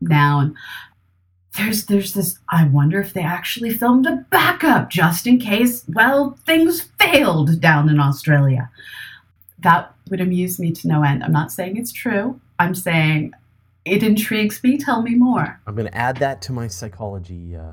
noun, 0.00 0.54
there's 1.56 1.86
there's 1.86 2.14
this. 2.14 2.38
I 2.48 2.64
wonder 2.68 3.00
if 3.00 3.12
they 3.12 3.22
actually 3.22 3.70
filmed 3.70 4.06
a 4.06 4.24
backup 4.30 4.88
just 4.88 5.26
in 5.26 5.40
case. 5.40 5.84
Well, 5.88 6.38
things 6.46 6.82
failed 7.00 7.60
down 7.60 7.88
in 7.88 7.98
Australia. 7.98 8.70
That 9.58 9.92
would 10.08 10.20
amuse 10.20 10.60
me 10.60 10.70
to 10.70 10.86
no 10.86 11.02
end. 11.02 11.24
I'm 11.24 11.32
not 11.32 11.50
saying 11.50 11.76
it's 11.76 11.90
true. 11.90 12.40
I'm 12.60 12.76
saying 12.76 13.32
it 13.84 14.04
intrigues 14.04 14.62
me. 14.62 14.78
Tell 14.78 15.02
me 15.02 15.16
more. 15.16 15.60
I'm 15.66 15.74
going 15.74 15.88
to 15.88 15.98
add 15.98 16.18
that 16.18 16.40
to 16.42 16.52
my 16.52 16.68
psychology 16.68 17.56
uh, 17.56 17.72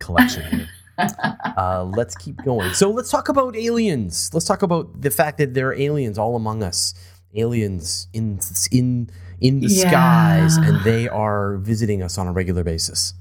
collection 0.00 0.42
here. 0.58 0.68
uh, 0.98 1.84
let's 1.84 2.14
keep 2.14 2.42
going. 2.44 2.72
So 2.74 2.90
let's 2.90 3.10
talk 3.10 3.28
about 3.28 3.56
aliens. 3.56 4.30
Let's 4.32 4.46
talk 4.46 4.62
about 4.62 5.00
the 5.00 5.10
fact 5.10 5.38
that 5.38 5.54
there 5.54 5.68
are 5.68 5.74
aliens 5.74 6.18
all 6.18 6.36
among 6.36 6.62
us. 6.62 6.94
Aliens 7.34 8.08
in 8.12 8.40
in 8.70 9.08
in 9.40 9.60
the 9.60 9.68
Yeah. 9.68 9.88
skies, 9.88 10.56
and 10.58 10.84
they 10.84 11.08
are 11.08 11.56
visiting 11.56 12.02
us 12.02 12.18
on 12.18 12.26
a 12.26 12.32
regular 12.32 12.62
basis. 12.62 13.14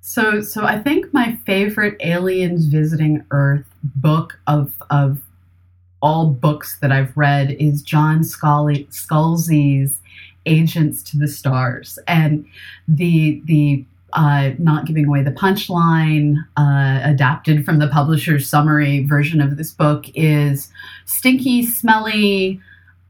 So, 0.00 0.40
so 0.40 0.64
I 0.64 0.78
think 0.78 1.12
my 1.12 1.36
favorite 1.46 1.96
aliens 2.00 2.66
visiting 2.66 3.24
Earth 3.30 3.66
book 3.82 4.40
of 4.46 4.72
of 4.90 5.20
all 6.02 6.30
books 6.30 6.78
that 6.80 6.90
I've 6.90 7.16
read 7.16 7.52
is 7.52 7.82
John 7.82 8.24
Scully, 8.24 8.88
Scalzi's 8.90 10.00
Agents 10.46 11.02
to 11.04 11.18
the 11.18 11.28
Stars, 11.28 11.98
and 12.08 12.46
the 12.88 13.42
the 13.44 13.84
uh, 14.12 14.50
not 14.58 14.86
giving 14.86 15.06
away 15.06 15.22
the 15.22 15.30
punchline, 15.30 16.36
uh, 16.56 17.00
adapted 17.02 17.64
from 17.64 17.78
the 17.78 17.88
publisher's 17.88 18.48
summary 18.48 19.04
version 19.06 19.40
of 19.40 19.56
this 19.56 19.72
book 19.72 20.06
is 20.14 20.70
stinky, 21.04 21.64
smelly, 21.64 22.60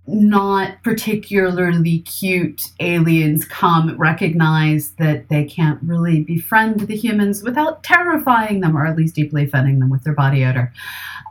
not 0.07 0.83
particularly 0.83 2.01
cute. 2.01 2.71
Aliens 2.81 3.45
come 3.45 3.97
recognize 3.99 4.93
that 4.93 5.29
they 5.29 5.45
can't 5.45 5.79
really 5.83 6.23
befriend 6.25 6.81
the 6.81 6.97
humans 6.97 7.43
without 7.43 7.83
terrifying 7.83 8.61
them 8.61 8.77
or 8.77 8.87
at 8.87 8.97
least 8.97 9.15
deeply 9.15 9.45
offending 9.45 9.79
them 9.79 9.91
with 9.91 10.05
their 10.05 10.15
body 10.15 10.45
odor. 10.45 10.73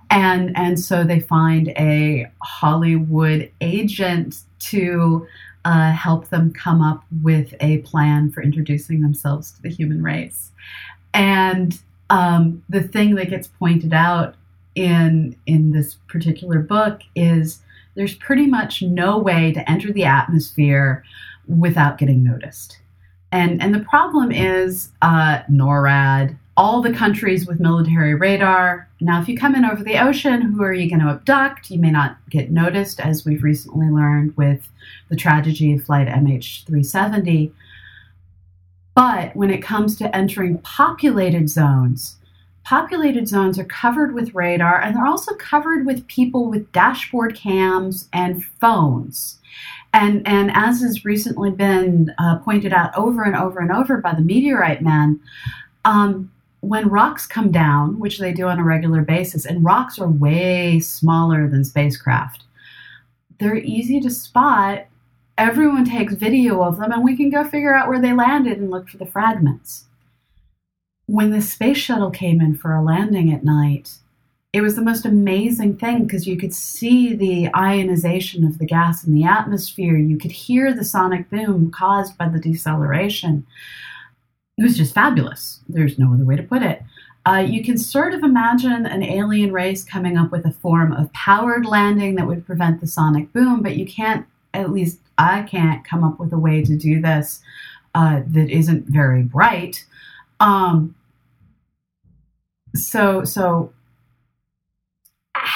And 0.10 0.56
and 0.58 0.80
so 0.80 1.04
they 1.04 1.20
find 1.20 1.70
a 1.70 2.32
hollywood 2.42 3.52
agent 3.62 4.38
to 4.60 5.28
uh, 5.70 5.92
help 5.92 6.30
them 6.30 6.52
come 6.52 6.82
up 6.82 7.04
with 7.22 7.54
a 7.60 7.78
plan 7.80 8.32
for 8.32 8.42
introducing 8.42 9.02
themselves 9.02 9.52
to 9.52 9.62
the 9.62 9.70
human 9.70 10.02
race 10.02 10.52
and 11.14 11.80
um, 12.10 12.64
the 12.70 12.82
thing 12.82 13.16
that 13.16 13.30
gets 13.30 13.48
pointed 13.48 13.94
out 13.94 14.36
in 14.76 15.36
in 15.46 15.72
this 15.72 15.96
particular 16.08 16.60
book 16.60 17.02
is 17.16 17.62
there's 17.96 18.16
pretty 18.16 18.46
much 18.46 18.82
no 18.82 19.18
way 19.18 19.52
to 19.52 19.70
enter 19.70 19.92
the 19.92 20.06
atmosphere 20.06 21.04
without 21.48 21.98
getting 21.98 22.24
noticed. 22.24 22.80
And, 23.32 23.62
and 23.62 23.74
the 23.74 23.80
problem 23.80 24.32
is 24.32 24.92
uh, 25.02 25.42
NORAD, 25.50 26.38
all 26.58 26.82
the 26.82 26.94
countries 26.94 27.48
with 27.48 27.60
military 27.60 28.16
radar. 28.16 28.90
Now, 29.00 29.22
if 29.22 29.30
you 29.30 29.38
come 29.38 29.56
in 29.56 29.66
over 29.66 29.84
the 29.84 29.98
ocean, 29.98 30.42
who 30.42 30.64
are 30.64 30.74
you 30.74 30.90
going 30.90 31.02
to 31.02 31.12
abduct? 31.12 31.70
You 31.70 31.80
may 31.80 31.92
not 31.92 32.18
get 32.30 32.52
noticed, 32.52 33.00
as 33.00 33.26
we've 33.26 33.44
recently 33.44 33.88
learned 33.88 34.36
with 34.36 34.70
the 35.10 35.16
tragedy 35.16 35.74
of 35.74 35.84
Flight 35.84 36.08
MH370. 36.08 37.52
But 38.96 39.36
when 39.36 39.52
it 39.52 39.62
comes 39.62 39.96
to 39.98 40.14
entering 40.14 40.58
populated 40.58 41.50
zones, 41.50 42.18
populated 42.66 43.28
zones 43.28 43.58
are 43.58 43.64
covered 43.66 44.14
with 44.14 44.36
radar 44.36 44.82
and 44.82 44.96
they're 44.96 45.06
also 45.08 45.34
covered 45.36 45.86
with 45.86 46.06
people 46.08 46.50
with 46.50 46.72
dashboard 46.72 47.36
cams 47.36 48.10
and 48.12 48.44
phones. 48.44 49.39
And, 49.94 50.28
and 50.28 50.52
as 50.54 50.82
has 50.82 51.04
recently 51.04 51.52
been 51.52 52.14
uh, 52.20 52.38
pointed 52.40 52.74
out 52.74 52.96
over 52.96 53.24
and 53.24 53.36
over 53.36 53.60
and 53.60 53.72
over 53.72 53.98
by 53.98 54.14
the 54.14 54.22
meteorite 54.22 54.82
men, 54.82 55.20
um, 55.86 56.32
when 56.62 56.90
rocks 56.90 57.26
come 57.26 57.52
down, 57.52 58.00
which 58.00 58.20
they 58.20 58.34
do 58.34 58.48
on 58.48 58.60
a 58.60 58.64
regular 58.64 59.02
basis, 59.02 59.46
and 59.46 59.64
rocks 59.64 59.98
are 59.98 60.08
way 60.08 60.80
smaller 60.80 61.48
than 61.48 61.64
spacecraft, 61.64 62.44
they're 63.40 63.56
easy 63.56 64.00
to 64.02 64.10
spot. 64.10 64.86
Everyone 65.38 65.86
takes 65.86 66.14
video 66.14 66.62
of 66.62 66.78
them, 66.78 66.92
and 66.92 67.04
we 67.04 67.16
can 67.16 67.30
go 67.30 67.44
figure 67.44 67.74
out 67.74 67.88
where 67.88 68.02
they 68.02 68.14
landed 68.14 68.58
and 68.58 68.70
look 68.70 68.90
for 68.90 68.98
the 68.98 69.06
fragments 69.06 69.86
when 71.10 71.32
the 71.32 71.42
space 71.42 71.78
shuttle 71.78 72.12
came 72.12 72.40
in 72.40 72.56
for 72.56 72.76
a 72.76 72.84
landing 72.84 73.34
at 73.34 73.44
night, 73.44 73.94
it 74.52 74.62
was 74.62 74.76
the 74.76 74.82
most 74.82 75.06
amazing 75.06 75.78
thing 75.78 76.04
because 76.04 76.26
you 76.26 76.36
could 76.36 76.54
see 76.54 77.16
the 77.16 77.50
ionization 77.56 78.44
of 78.44 78.58
the 78.58 78.66
gas 78.66 79.04
in 79.04 79.14
the 79.14 79.24
atmosphere. 79.24 79.96
You 79.96 80.18
could 80.18 80.32
hear 80.32 80.74
the 80.74 80.84
sonic 80.84 81.30
boom 81.30 81.70
caused 81.70 82.18
by 82.18 82.30
the 82.30 82.40
deceleration. 82.40 83.46
It 84.58 84.64
was 84.64 84.76
just 84.76 84.96
fabulous. 84.96 85.60
There's 85.70 86.00
no 86.00 86.14
other 86.14 86.26
way 86.26 86.36
to 86.36 86.44
put 86.44 86.64
it. 86.64 86.82
Uh, 87.28 87.46
you 87.48 87.64
can 87.64 87.78
sort 87.78 88.14
of 88.14 88.24
imagine 88.24 88.88
an 88.88 89.04
alien 89.04 89.54
race 89.54 89.84
coming 89.84 90.18
up 90.18 90.32
with 90.32 90.46
a 90.46 90.52
form 90.52 90.94
of 90.94 91.14
powered 91.14 91.66
landing 91.66 92.16
that 92.16 92.26
would 92.26 92.46
prevent 92.46 92.82
the 92.82 92.88
sonic 92.88 93.32
boom, 93.34 93.62
but 93.62 93.76
you 93.76 93.86
can't, 93.86 94.26
at 94.56 94.72
least 94.72 95.00
I 95.20 95.44
can't, 95.44 95.86
come 95.86 96.04
up 96.04 96.20
with 96.20 96.34
a 96.34 96.40
way 96.40 96.64
to 96.64 96.76
do 96.76 97.00
this 97.02 97.40
uh, 97.94 98.22
that 98.26 98.50
isn't 98.50 98.88
very 98.88 99.22
bright. 99.22 99.86
Um, 100.40 100.96
so 102.76 103.24
so 103.24 103.74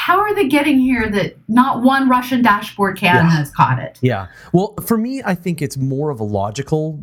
how 0.05 0.19
are 0.19 0.35
they 0.35 0.47
getting 0.47 0.79
here 0.79 1.09
that 1.09 1.35
not 1.47 1.81
one 1.81 2.09
Russian 2.09 2.41
dashboard 2.41 2.97
cam 2.97 3.15
Yeah. 3.15 3.29
has 3.31 3.49
caught 3.51 3.79
it? 3.79 3.97
Yeah. 4.01 4.27
Well, 4.51 4.73
for 4.85 4.97
me, 4.97 5.21
I 5.25 5.33
think 5.35 5.61
it's 5.61 5.77
more 5.77 6.09
of 6.09 6.19
a 6.19 6.25
logical 6.25 6.99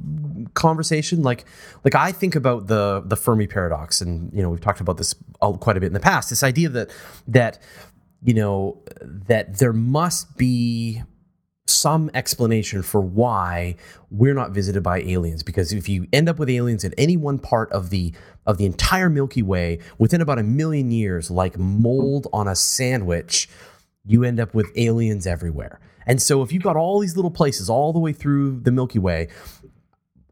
conversation. 0.55 1.23
Like, 1.23 1.45
like 1.85 1.95
I 1.95 2.13
think 2.13 2.35
about 2.37 2.67
the 2.67 3.03
the 3.07 3.17
Fermi 3.17 3.47
paradox, 3.47 4.01
and 4.03 4.31
you 4.35 4.43
know 4.43 4.51
we've 4.51 4.61
talked 4.61 4.81
about 4.83 4.99
this 4.99 5.15
quite 5.61 5.77
a 5.77 5.81
bit 5.81 5.87
in 5.87 5.93
the 5.95 6.01
past. 6.01 6.29
This 6.31 6.43
idea 6.43 6.69
that 6.69 6.91
that 7.29 7.59
you 8.23 8.35
know 8.35 8.83
that 9.29 9.59
there 9.59 9.73
must 9.73 10.37
be 10.37 11.03
some 11.67 12.11
explanation 12.15 12.83
for 12.83 13.01
why 13.01 13.77
we're 14.11 14.35
not 14.35 14.51
visited 14.51 14.83
by 14.83 15.01
aliens 15.03 15.43
because 15.43 15.73
if 15.73 15.89
you 15.89 16.07
end 16.13 16.29
up 16.29 16.39
with 16.39 16.51
aliens 16.51 16.85
in 16.85 16.93
any 16.99 17.17
one 17.17 17.39
part 17.39 17.71
of 17.71 17.91
the 17.91 18.13
of 18.45 18.59
the 18.59 18.67
entire 18.67 19.09
milky 19.09 19.43
way 19.43 19.79
within 19.99 20.21
about 20.21 20.39
a 20.39 20.43
million 20.43 20.91
years 20.91 21.31
like 21.31 21.57
mold 21.59 22.27
on 22.33 22.49
a 22.49 22.57
sandwich 22.57 23.49
you 24.05 24.25
end 24.25 24.41
up 24.41 24.55
with 24.55 24.71
aliens 24.77 25.27
everywhere. 25.27 25.81
And 26.07 26.21
so 26.21 26.43
if 26.43 26.53
you've 26.53 26.63
got 26.63 26.77
all 26.77 26.99
these 26.99 27.17
little 27.17 27.31
places 27.31 27.69
all 27.69 27.93
the 27.93 27.99
way 27.99 28.13
through 28.13 28.61
the 28.61 28.73
milky 28.73 28.99
way 28.99 29.29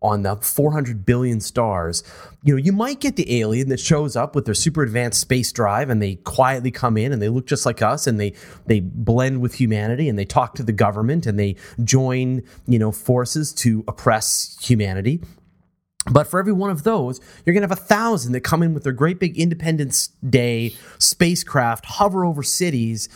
on 0.03 0.23
the 0.23 0.37
400 0.37 1.05
billion 1.05 1.41
stars, 1.41 2.03
you 2.45 2.55
know, 2.55 2.59
you 2.59 2.73
might 2.73 3.01
get 3.01 3.17
the 3.17 3.41
alien 3.41 3.69
that 3.69 3.81
shows 3.81 4.17
up 4.17 4.35
with 4.35 4.45
their 4.45 4.55
super 4.55 4.83
advanced 4.83 5.21
space 5.21 5.51
drive 5.53 5.91
and 5.91 6.01
they 6.03 6.17
quietly 6.17 6.71
come 6.71 6.97
in 6.97 7.13
and 7.13 7.21
they 7.21 7.29
look 7.29 7.47
just 7.47 7.67
like 7.67 7.83
us 7.83 8.07
and 8.07 8.21
they 8.21 8.33
they 8.67 8.81
blend 8.81 9.41
with 9.41 9.55
humanity 9.55 10.09
and 10.09 10.19
they 10.19 10.25
talk 10.25 10.55
to 10.55 10.63
the 10.63 10.73
government 10.73 11.27
and 11.27 11.39
they 11.39 11.57
join, 11.83 12.43
you 12.67 12.79
know, 12.79 12.93
forces 12.93 13.53
to 13.53 13.85
oppress 13.89 14.57
humanity. 14.61 15.21
But 16.11 16.27
for 16.27 16.41
every 16.41 16.53
one 16.53 16.71
of 16.71 16.85
those, 16.85 17.21
you're 17.45 17.53
going 17.53 17.63
to 17.63 17.69
have 17.69 17.79
a 17.79 17.83
thousand 17.83 18.33
that 18.33 18.41
come 18.41 18.63
in 18.63 18.73
with 18.73 18.85
their 18.85 18.93
great 18.93 19.19
big 19.19 19.39
Independence 19.39 20.09
Day 20.29 20.75
spacecraft, 20.99 21.85
hover 21.85 22.25
over 22.25 22.43
cities, 22.43 23.09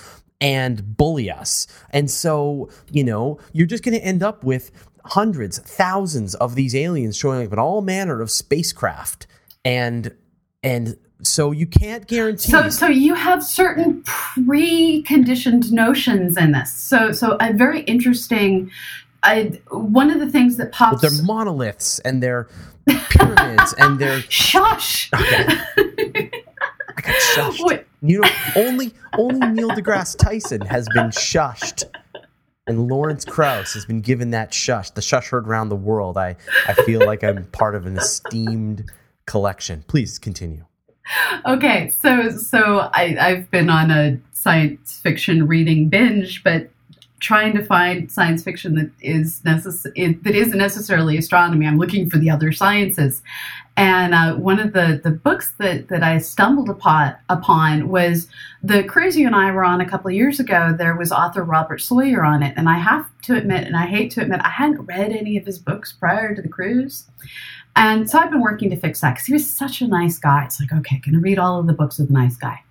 and 0.42 0.96
bully 0.96 1.30
us. 1.30 1.66
And 1.90 2.10
so, 2.10 2.68
you 2.90 3.04
know, 3.04 3.38
you're 3.52 3.66
just 3.66 3.84
going 3.84 3.94
to 3.94 4.04
end 4.04 4.22
up 4.22 4.42
with 4.42 4.72
hundreds, 5.04 5.58
thousands 5.58 6.34
of 6.36 6.54
these 6.54 6.74
aliens 6.74 7.16
showing 7.16 7.46
up 7.46 7.52
in 7.52 7.58
all 7.58 7.82
manner 7.82 8.20
of 8.20 8.30
spacecraft, 8.30 9.26
and 9.64 10.14
and 10.62 10.96
so 11.22 11.52
you 11.52 11.66
can't 11.66 12.06
guarantee. 12.06 12.50
So, 12.50 12.68
so 12.68 12.86
you 12.86 13.14
have 13.14 13.42
certain 13.42 14.02
preconditioned 14.02 15.70
notions 15.70 16.36
in 16.36 16.52
this. 16.52 16.72
So, 16.74 17.12
so 17.12 17.36
a 17.40 17.52
very 17.52 17.82
interesting. 17.82 18.70
I, 19.24 19.60
one 19.70 20.10
of 20.10 20.18
the 20.18 20.28
things 20.28 20.56
that 20.56 20.72
pops. 20.72 21.00
But 21.00 21.10
they're 21.10 21.22
monoliths 21.22 22.00
and 22.00 22.22
they're 22.22 22.48
pyramids 23.10 23.72
and 23.78 23.98
they're. 23.98 24.20
Shush. 24.28 25.10
Okay. 25.14 26.30
I 26.96 27.00
got 27.00 27.04
shushed. 27.36 27.60
What? 27.62 27.86
You 28.02 28.20
know, 28.20 28.28
only 28.56 28.92
only 29.16 29.46
Neil 29.48 29.70
deGrasse 29.70 30.18
Tyson 30.18 30.60
has 30.62 30.88
been 30.92 31.10
shushed 31.10 31.84
and 32.66 32.88
Lawrence 32.88 33.24
Krauss 33.24 33.74
has 33.74 33.84
been 33.84 34.00
given 34.00 34.30
that 34.30 34.54
shush, 34.54 34.90
the 34.90 35.02
shush 35.02 35.28
heard 35.28 35.48
around 35.48 35.68
the 35.68 35.76
world. 35.76 36.16
I, 36.16 36.36
I 36.68 36.74
feel 36.74 37.04
like 37.04 37.24
I'm 37.24 37.44
part 37.46 37.74
of 37.74 37.86
an 37.86 37.96
esteemed 37.96 38.90
collection. 39.26 39.84
Please 39.88 40.18
continue. 40.18 40.64
Okay, 41.44 41.90
so 41.90 42.30
so 42.30 42.90
I, 42.92 43.16
I've 43.18 43.50
been 43.50 43.68
on 43.68 43.90
a 43.90 44.18
science 44.32 45.00
fiction 45.00 45.48
reading 45.48 45.88
binge, 45.88 46.44
but 46.44 46.70
trying 47.22 47.54
to 47.54 47.64
find 47.64 48.10
science 48.10 48.42
fiction 48.42 48.74
that 48.74 48.90
is 49.00 49.40
necess- 49.46 50.22
that 50.22 50.34
isn't 50.34 50.58
necessarily 50.58 51.16
astronomy. 51.16 51.66
I'm 51.66 51.78
looking 51.78 52.10
for 52.10 52.18
the 52.18 52.28
other 52.28 52.52
sciences, 52.52 53.22
and 53.76 54.12
uh, 54.12 54.34
one 54.34 54.60
of 54.60 54.74
the, 54.74 55.00
the 55.02 55.10
books 55.10 55.52
that, 55.58 55.88
that 55.88 56.02
I 56.02 56.18
stumbled 56.18 56.68
upon, 56.68 57.14
upon 57.30 57.88
was 57.88 58.28
the 58.62 58.84
cruise 58.84 59.16
you 59.16 59.26
and 59.26 59.34
I 59.34 59.50
were 59.50 59.64
on 59.64 59.80
a 59.80 59.88
couple 59.88 60.08
of 60.08 60.14
years 60.14 60.38
ago. 60.38 60.74
There 60.76 60.94
was 60.94 61.10
author 61.10 61.42
Robert 61.42 61.80
Sawyer 61.80 62.22
on 62.22 62.42
it. 62.42 62.52
And 62.56 62.68
I 62.68 62.76
have 62.76 63.06
to 63.22 63.34
admit, 63.34 63.66
and 63.66 63.76
I 63.76 63.86
hate 63.86 64.10
to 64.12 64.20
admit, 64.20 64.40
I 64.44 64.50
hadn't 64.50 64.84
read 64.84 65.12
any 65.12 65.38
of 65.38 65.46
his 65.46 65.58
books 65.58 65.90
prior 65.90 66.34
to 66.34 66.42
the 66.42 66.50
cruise. 66.50 67.06
And 67.74 68.10
so 68.10 68.18
I've 68.18 68.30
been 68.30 68.42
working 68.42 68.68
to 68.70 68.76
fix 68.76 69.00
that 69.00 69.14
because 69.14 69.26
he 69.26 69.32
was 69.32 69.50
such 69.50 69.80
a 69.80 69.88
nice 69.88 70.18
guy. 70.18 70.44
It's 70.44 70.60
like, 70.60 70.72
okay, 70.72 70.98
going 70.98 71.14
to 71.14 71.20
read 71.20 71.38
all 71.38 71.58
of 71.58 71.66
the 71.66 71.72
books 71.72 71.98
of 71.98 72.08
the 72.08 72.12
nice 72.12 72.36
guy. 72.36 72.62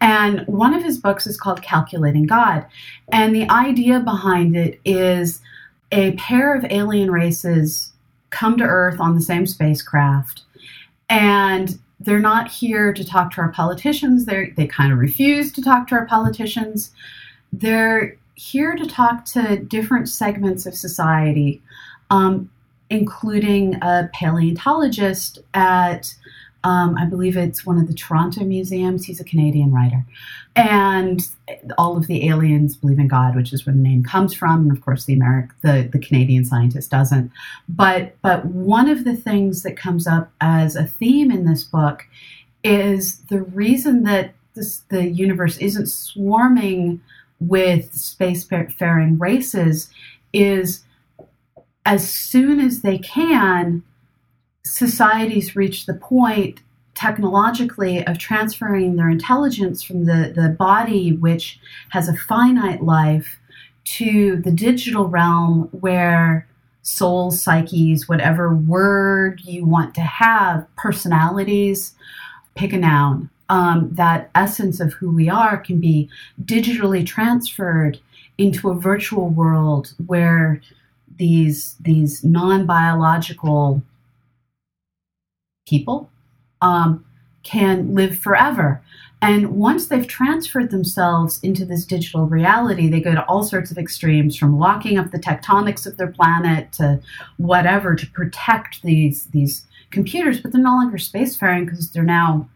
And 0.00 0.46
one 0.46 0.74
of 0.74 0.82
his 0.82 0.98
books 0.98 1.26
is 1.26 1.38
called 1.38 1.62
Calculating 1.62 2.26
God. 2.26 2.66
And 3.08 3.34
the 3.34 3.48
idea 3.50 4.00
behind 4.00 4.56
it 4.56 4.80
is 4.84 5.40
a 5.92 6.12
pair 6.12 6.54
of 6.54 6.66
alien 6.70 7.10
races 7.10 7.92
come 8.30 8.58
to 8.58 8.64
Earth 8.64 9.00
on 9.00 9.14
the 9.14 9.22
same 9.22 9.46
spacecraft, 9.46 10.42
and 11.08 11.78
they're 12.00 12.18
not 12.18 12.48
here 12.48 12.92
to 12.92 13.04
talk 13.04 13.32
to 13.32 13.40
our 13.40 13.52
politicians. 13.52 14.26
They 14.26 14.52
they 14.56 14.66
kind 14.66 14.92
of 14.92 14.98
refuse 14.98 15.52
to 15.52 15.62
talk 15.62 15.88
to 15.88 15.94
our 15.94 16.06
politicians. 16.06 16.92
They're 17.52 18.16
here 18.34 18.74
to 18.74 18.86
talk 18.86 19.24
to 19.24 19.56
different 19.56 20.08
segments 20.08 20.66
of 20.66 20.74
society, 20.74 21.62
um, 22.10 22.50
including 22.90 23.76
a 23.76 24.10
paleontologist 24.12 25.38
at 25.54 26.14
um, 26.66 26.96
I 26.98 27.04
believe 27.04 27.36
it's 27.36 27.64
one 27.64 27.78
of 27.78 27.86
the 27.86 27.94
Toronto 27.94 28.44
museums. 28.44 29.04
He's 29.04 29.20
a 29.20 29.24
Canadian 29.24 29.72
writer. 29.72 30.04
And 30.56 31.24
all 31.78 31.96
of 31.96 32.08
the 32.08 32.28
aliens 32.28 32.76
believe 32.76 32.98
in 32.98 33.06
God, 33.06 33.36
which 33.36 33.52
is 33.52 33.64
where 33.64 33.72
the 33.72 33.80
name 33.80 34.02
comes 34.02 34.34
from. 34.34 34.62
And 34.62 34.76
of 34.76 34.84
course, 34.84 35.04
the 35.04 35.14
American, 35.14 35.54
the, 35.62 35.88
the 35.92 36.00
Canadian 36.00 36.44
scientist 36.44 36.90
doesn't. 36.90 37.30
But, 37.68 38.16
but 38.20 38.46
one 38.46 38.88
of 38.88 39.04
the 39.04 39.14
things 39.14 39.62
that 39.62 39.76
comes 39.76 40.08
up 40.08 40.32
as 40.40 40.74
a 40.74 40.84
theme 40.84 41.30
in 41.30 41.44
this 41.44 41.62
book 41.62 42.04
is 42.64 43.20
the 43.28 43.42
reason 43.42 44.02
that 44.02 44.34
this, 44.54 44.78
the 44.88 45.08
universe 45.08 45.58
isn't 45.58 45.86
swarming 45.86 47.00
with 47.38 47.92
spacefaring 47.92 49.20
races 49.20 49.88
is 50.32 50.82
as 51.84 52.10
soon 52.10 52.58
as 52.58 52.82
they 52.82 52.98
can, 52.98 53.84
societies 54.66 55.56
reach 55.56 55.86
the 55.86 55.94
point 55.94 56.60
technologically 56.94 58.04
of 58.06 58.18
transferring 58.18 58.96
their 58.96 59.10
intelligence 59.10 59.82
from 59.82 60.06
the, 60.06 60.32
the 60.34 60.48
body, 60.58 61.12
which 61.12 61.60
has 61.90 62.08
a 62.08 62.16
finite 62.16 62.82
life, 62.82 63.38
to 63.84 64.36
the 64.38 64.50
digital 64.50 65.06
realm 65.06 65.68
where 65.70 66.48
souls, 66.82 67.40
psyches, 67.40 68.08
whatever 68.08 68.54
word 68.54 69.40
you 69.44 69.64
want 69.64 69.94
to 69.94 70.00
have, 70.00 70.66
personalities, 70.76 71.94
pick 72.54 72.72
a 72.72 72.78
noun. 72.78 73.30
Um, 73.48 73.90
that 73.92 74.30
essence 74.34 74.80
of 74.80 74.92
who 74.94 75.10
we 75.10 75.28
are 75.28 75.56
can 75.56 75.78
be 75.78 76.08
digitally 76.44 77.06
transferred 77.06 78.00
into 78.38 78.70
a 78.70 78.74
virtual 78.74 79.28
world 79.28 79.94
where 80.06 80.60
these 81.16 81.76
these 81.80 82.24
non-biological 82.24 83.82
people 85.66 86.10
um, 86.62 87.04
can 87.42 87.94
live 87.94 88.18
forever. 88.18 88.82
And 89.22 89.56
once 89.56 89.86
they've 89.86 90.06
transferred 90.06 90.70
themselves 90.70 91.40
into 91.42 91.64
this 91.64 91.86
digital 91.86 92.26
reality, 92.26 92.88
they 92.88 93.00
go 93.00 93.14
to 93.14 93.24
all 93.24 93.42
sorts 93.42 93.70
of 93.70 93.78
extremes 93.78 94.36
from 94.36 94.58
locking 94.58 94.98
up 94.98 95.10
the 95.10 95.18
tectonics 95.18 95.86
of 95.86 95.96
their 95.96 96.10
planet 96.10 96.72
to 96.74 97.00
whatever 97.38 97.94
to 97.94 98.06
protect 98.10 98.82
these, 98.82 99.24
these 99.26 99.66
computers, 99.90 100.40
but 100.40 100.52
they're 100.52 100.60
no 100.60 100.76
longer 100.76 100.98
spacefaring 100.98 101.64
because 101.64 101.90
they're 101.92 102.02
now 102.02 102.48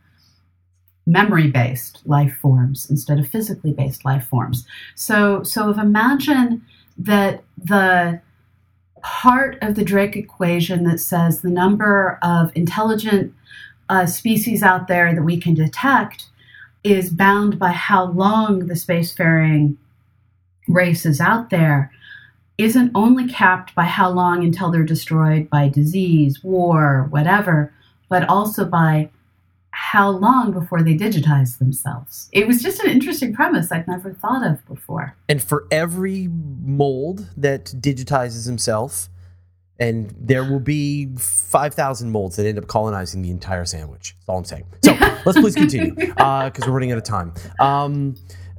memory 1.06 1.50
based 1.50 2.02
life 2.04 2.36
forms 2.40 2.88
instead 2.90 3.18
of 3.18 3.26
physically 3.26 3.72
based 3.72 4.04
life 4.04 4.26
forms. 4.26 4.66
So, 4.94 5.42
so 5.42 5.70
if 5.70 5.78
imagine 5.78 6.62
that 6.98 7.42
the 7.56 8.20
part 9.02 9.58
of 9.62 9.74
the 9.74 9.84
Drake 9.84 10.16
equation 10.16 10.84
that 10.84 10.98
says 10.98 11.40
the 11.40 11.50
number 11.50 12.18
of 12.22 12.50
intelligent 12.54 13.34
uh, 13.88 14.06
species 14.06 14.62
out 14.62 14.88
there 14.88 15.14
that 15.14 15.22
we 15.22 15.40
can 15.40 15.54
detect 15.54 16.26
is 16.82 17.10
bound 17.10 17.58
by 17.58 17.72
how 17.72 18.06
long 18.06 18.66
the 18.66 18.74
spacefaring 18.74 19.76
race 20.68 21.04
is 21.04 21.20
out 21.20 21.50
there 21.50 21.90
isn't 22.56 22.92
only 22.94 23.26
capped 23.26 23.74
by 23.74 23.84
how 23.84 24.10
long 24.10 24.44
until 24.44 24.70
they're 24.70 24.84
destroyed 24.84 25.48
by 25.48 25.68
disease, 25.68 26.44
war, 26.44 27.06
whatever, 27.10 27.72
but 28.08 28.28
also 28.28 28.64
by 28.64 29.08
how 29.90 30.08
long 30.08 30.52
before 30.52 30.84
they 30.84 30.96
digitize 30.96 31.58
themselves. 31.58 32.28
It 32.30 32.46
was 32.46 32.62
just 32.62 32.78
an 32.78 32.88
interesting 32.92 33.34
premise 33.34 33.72
I'd 33.72 33.88
never 33.88 34.14
thought 34.14 34.46
of 34.46 34.64
before. 34.66 35.16
And 35.28 35.42
for 35.42 35.66
every 35.72 36.28
mold 36.28 37.28
that 37.36 37.64
digitizes 37.64 38.46
himself, 38.46 39.08
and 39.80 40.14
there 40.16 40.44
will 40.44 40.60
be 40.60 41.08
5,000 41.16 42.08
molds 42.08 42.36
that 42.36 42.46
end 42.46 42.56
up 42.56 42.68
colonizing 42.68 43.22
the 43.22 43.30
entire 43.30 43.64
sandwich. 43.64 44.14
That's 44.20 44.28
all 44.28 44.38
I'm 44.38 44.44
saying. 44.44 44.66
So 44.84 44.92
let's 45.24 45.40
please 45.40 45.56
continue 45.56 45.92
because 45.92 46.14
uh, 46.18 46.50
we're 46.68 46.72
running 46.72 46.92
out 46.92 46.98
of 46.98 47.04
time. 47.04 47.34
Um, 47.58 48.14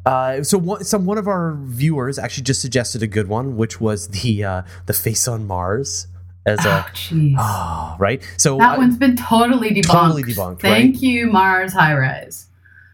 uh, 0.05 0.43
so 0.43 0.57
one, 0.57 0.83
some 0.83 1.05
one 1.05 1.17
of 1.17 1.29
our 1.29 1.55
viewers 1.61 2.19
actually 2.19 2.43
just 2.43 2.59
suggested 2.61 3.03
a 3.03 3.07
good 3.07 3.29
one, 3.29 3.55
which 3.55 3.79
was 3.79 4.09
the 4.09 4.43
uh, 4.43 4.61
the 4.85 4.93
face 4.93 5.29
on 5.29 5.47
Mars 5.47 6.07
as 6.45 6.65
a 6.65 6.85
oh, 7.13 7.35
oh, 7.37 7.95
right. 7.99 8.21
So 8.37 8.57
that 8.57 8.77
one's 8.77 8.97
been 8.97 9.15
totally 9.15 9.69
debunked. 9.69 9.83
Totally 9.83 10.23
debunked. 10.23 10.61
Thank 10.61 10.95
right? 10.95 11.01
you, 11.01 11.27
Mars 11.27 11.73
High 11.73 11.95
Rise. 11.95 12.47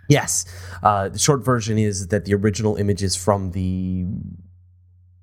Yes. 0.09 0.45
Uh, 0.83 1.09
the 1.09 1.19
short 1.19 1.43
version 1.43 1.77
is 1.77 2.07
that 2.07 2.25
the 2.25 2.33
original 2.33 2.75
image 2.75 3.03
is 3.03 3.15
from 3.15 3.51
the 3.51 4.05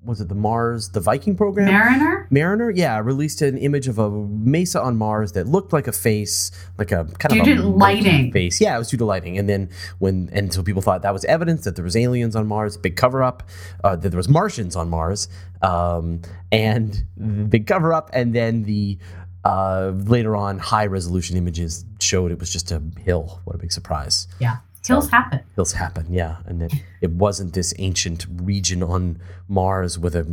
was 0.05 0.21
it 0.21 0.29
the 0.29 0.35
Mars, 0.35 0.89
the 0.89 0.99
Viking 0.99 1.35
program? 1.35 1.67
Mariner? 1.67 2.27
Mariner, 2.29 2.69
yeah, 2.69 2.99
released 2.99 3.41
an 3.41 3.57
image 3.57 3.87
of 3.87 3.97
a 3.97 4.09
mesa 4.09 4.81
on 4.81 4.97
Mars 4.97 5.33
that 5.33 5.47
looked 5.47 5.73
like 5.73 5.87
a 5.87 5.91
face, 5.91 6.51
like 6.77 6.91
a 6.91 7.05
kind 7.19 7.43
due 7.43 7.59
of 7.59 7.65
a 7.65 7.67
lighting 7.67 8.31
face. 8.31 8.61
Yeah, 8.61 8.75
it 8.75 8.79
was 8.79 8.89
due 8.89 8.97
to 8.97 9.05
lighting. 9.05 9.37
And 9.37 9.49
then 9.49 9.69
when 9.99 10.29
and 10.31 10.53
so 10.53 10.63
people 10.63 10.81
thought 10.81 11.01
that 11.01 11.13
was 11.13 11.25
evidence 11.25 11.63
that 11.65 11.75
there 11.75 11.83
was 11.83 11.95
aliens 11.95 12.35
on 12.35 12.47
Mars, 12.47 12.77
big 12.77 12.95
cover 12.95 13.23
up, 13.23 13.43
uh, 13.83 13.95
that 13.95 14.09
there 14.09 14.17
was 14.17 14.29
Martians 14.29 14.75
on 14.75 14.89
Mars, 14.89 15.27
um, 15.61 16.21
and 16.51 17.03
big 17.49 17.67
cover 17.67 17.93
up, 17.93 18.09
and 18.13 18.33
then 18.33 18.63
the 18.63 18.97
uh, 19.43 19.91
later 19.95 20.35
on 20.35 20.59
high 20.59 20.85
resolution 20.85 21.37
images 21.37 21.85
showed 21.99 22.31
it 22.31 22.39
was 22.39 22.51
just 22.51 22.71
a 22.71 22.81
hill. 22.99 23.41
What 23.45 23.55
a 23.55 23.59
big 23.59 23.71
surprise! 23.71 24.27
Yeah. 24.39 24.57
Hills 24.87 25.09
happen. 25.09 25.39
Hills 25.55 25.73
happen, 25.73 26.05
yeah. 26.09 26.37
And 26.45 26.63
it, 26.63 26.73
it 27.01 27.11
wasn't 27.11 27.53
this 27.53 27.73
ancient 27.77 28.25
region 28.29 28.83
on 28.83 29.19
Mars 29.47 29.97
with 29.97 30.15
a 30.15 30.25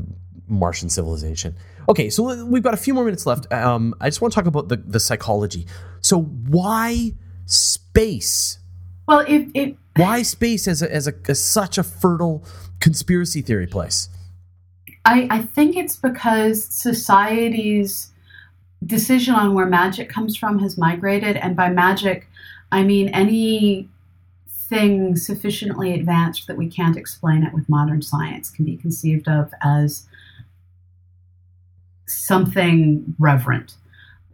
Martian 0.47 0.89
civilization. 0.89 1.57
Okay, 1.89 2.11
so 2.11 2.45
we've 2.45 2.63
got 2.63 2.75
a 2.75 2.79
few 2.79 2.95
more 2.95 3.05
minutes 3.05 3.27
left. 3.27 3.51
Um, 3.53 3.95
I 4.01 4.09
just 4.09 4.21
want 4.21 4.33
to 4.33 4.37
talk 4.37 4.47
about 4.47 4.69
the, 4.69 4.77
the 4.77 5.01
psychology. 5.01 5.67
So 6.01 6.21
why 6.21 7.13
space? 7.47 8.59
Well, 9.09 9.25
if, 9.27 9.49
if 9.55 9.75
why 9.97 10.23
space 10.23 10.69
as 10.69 10.83
a, 10.83 10.93
as 10.93 11.07
a 11.07 11.15
as 11.29 11.43
such 11.43 11.79
a 11.79 11.83
fertile 11.83 12.45
conspiracy 12.81 13.43
theory 13.43 13.67
place? 13.67 14.09
I, 15.05 15.27
I 15.31 15.43
think 15.43 15.77
it's 15.77 15.97
because 15.97 16.65
society's 16.65 18.11
decision 18.85 19.35
on 19.35 19.55
where 19.55 19.67
magic 19.67 20.09
comes 20.09 20.37
from 20.37 20.61
has 20.61 20.79
migrated, 20.79 21.37
and 21.37 21.57
by 21.57 21.71
magic, 21.71 22.29
I 22.71 22.85
mean 22.85 23.09
any 23.09 23.89
thing 24.73 25.17
sufficiently 25.17 25.93
advanced 25.93 26.47
that 26.47 26.57
we 26.57 26.67
can't 26.67 26.97
explain 26.97 27.43
it 27.43 27.53
with 27.53 27.69
modern 27.69 28.01
science 28.01 28.49
can 28.49 28.65
be 28.65 28.75
conceived 28.79 29.29
of 29.29 29.53
as 29.61 30.07
something 32.07 33.15
reverent. 33.19 33.75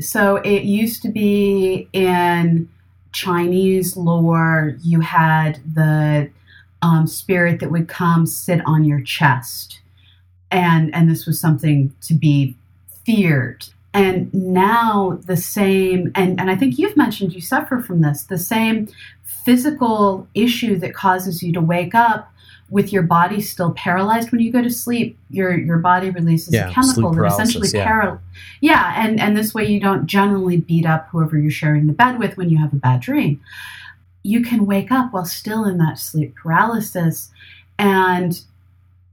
So 0.01 0.37
it 0.37 0.63
used 0.63 1.03
to 1.03 1.09
be 1.09 1.89
in 1.93 2.69
Chinese 3.11 3.97
lore, 3.97 4.77
you 4.81 5.01
had 5.01 5.59
the 5.75 6.31
um, 6.83 7.09
spirit 7.09 7.59
that 7.59 7.73
would 7.73 7.89
come 7.89 8.25
sit 8.25 8.61
on 8.65 8.85
your 8.85 9.01
chest, 9.01 9.81
and 10.53 10.95
and 10.95 11.11
this 11.11 11.27
was 11.27 11.41
something 11.41 11.93
to 12.03 12.15
be 12.15 12.57
feared. 13.05 13.67
And 13.99 14.33
now 14.33 15.19
the 15.25 15.37
same, 15.37 16.13
and 16.15 16.39
and 16.39 16.51
I 16.51 16.57
think 16.57 16.79
you've 16.79 16.97
mentioned 16.97 17.35
you 17.35 17.41
suffer 17.41 17.81
from 17.81 18.01
this. 18.01 18.23
The 18.23 18.39
same 18.39 18.89
physical 19.45 20.29
issue 20.35 20.77
that 20.79 20.95
causes 20.95 21.43
you 21.43 21.53
to 21.55 21.61
wake 21.61 21.95
up 21.95 22.33
with 22.71 22.93
your 22.93 23.03
body 23.03 23.41
still 23.41 23.73
paralyzed 23.73 24.31
when 24.31 24.41
you 24.41 24.53
go 24.53 24.61
to 24.63 24.71
sleep 24.71 25.19
your 25.31 25.59
your 25.59 25.79
body 25.79 26.11
releases 26.11 26.53
yeah, 26.53 26.69
a 26.69 26.73
chemical 26.73 27.11
that 27.13 27.25
essentially 27.25 27.69
yeah. 27.73 27.87
paral 27.87 28.21
yeah 28.61 28.93
and 29.03 29.19
and 29.19 29.37
this 29.37 29.55
way 29.55 29.65
you 29.65 29.81
don't 29.81 30.07
generally 30.07 30.59
beat 30.59 30.85
up 30.85 31.09
whoever 31.09 31.39
you're 31.39 31.51
sharing 31.51 31.87
the 31.87 31.95
bed 31.95 32.19
with 32.19 32.37
when 32.37 32.51
you 32.51 32.59
have 32.59 32.73
a 32.75 32.77
bad 32.77 33.01
dream 33.01 33.41
you 34.23 34.43
can 34.43 34.67
wake 34.67 34.93
up 34.93 35.15
while 35.15 35.25
still 35.25 35.65
in 35.65 35.79
that 35.79 35.99
sleep 35.99 36.35
paralysis 36.37 37.31
and 37.79 38.43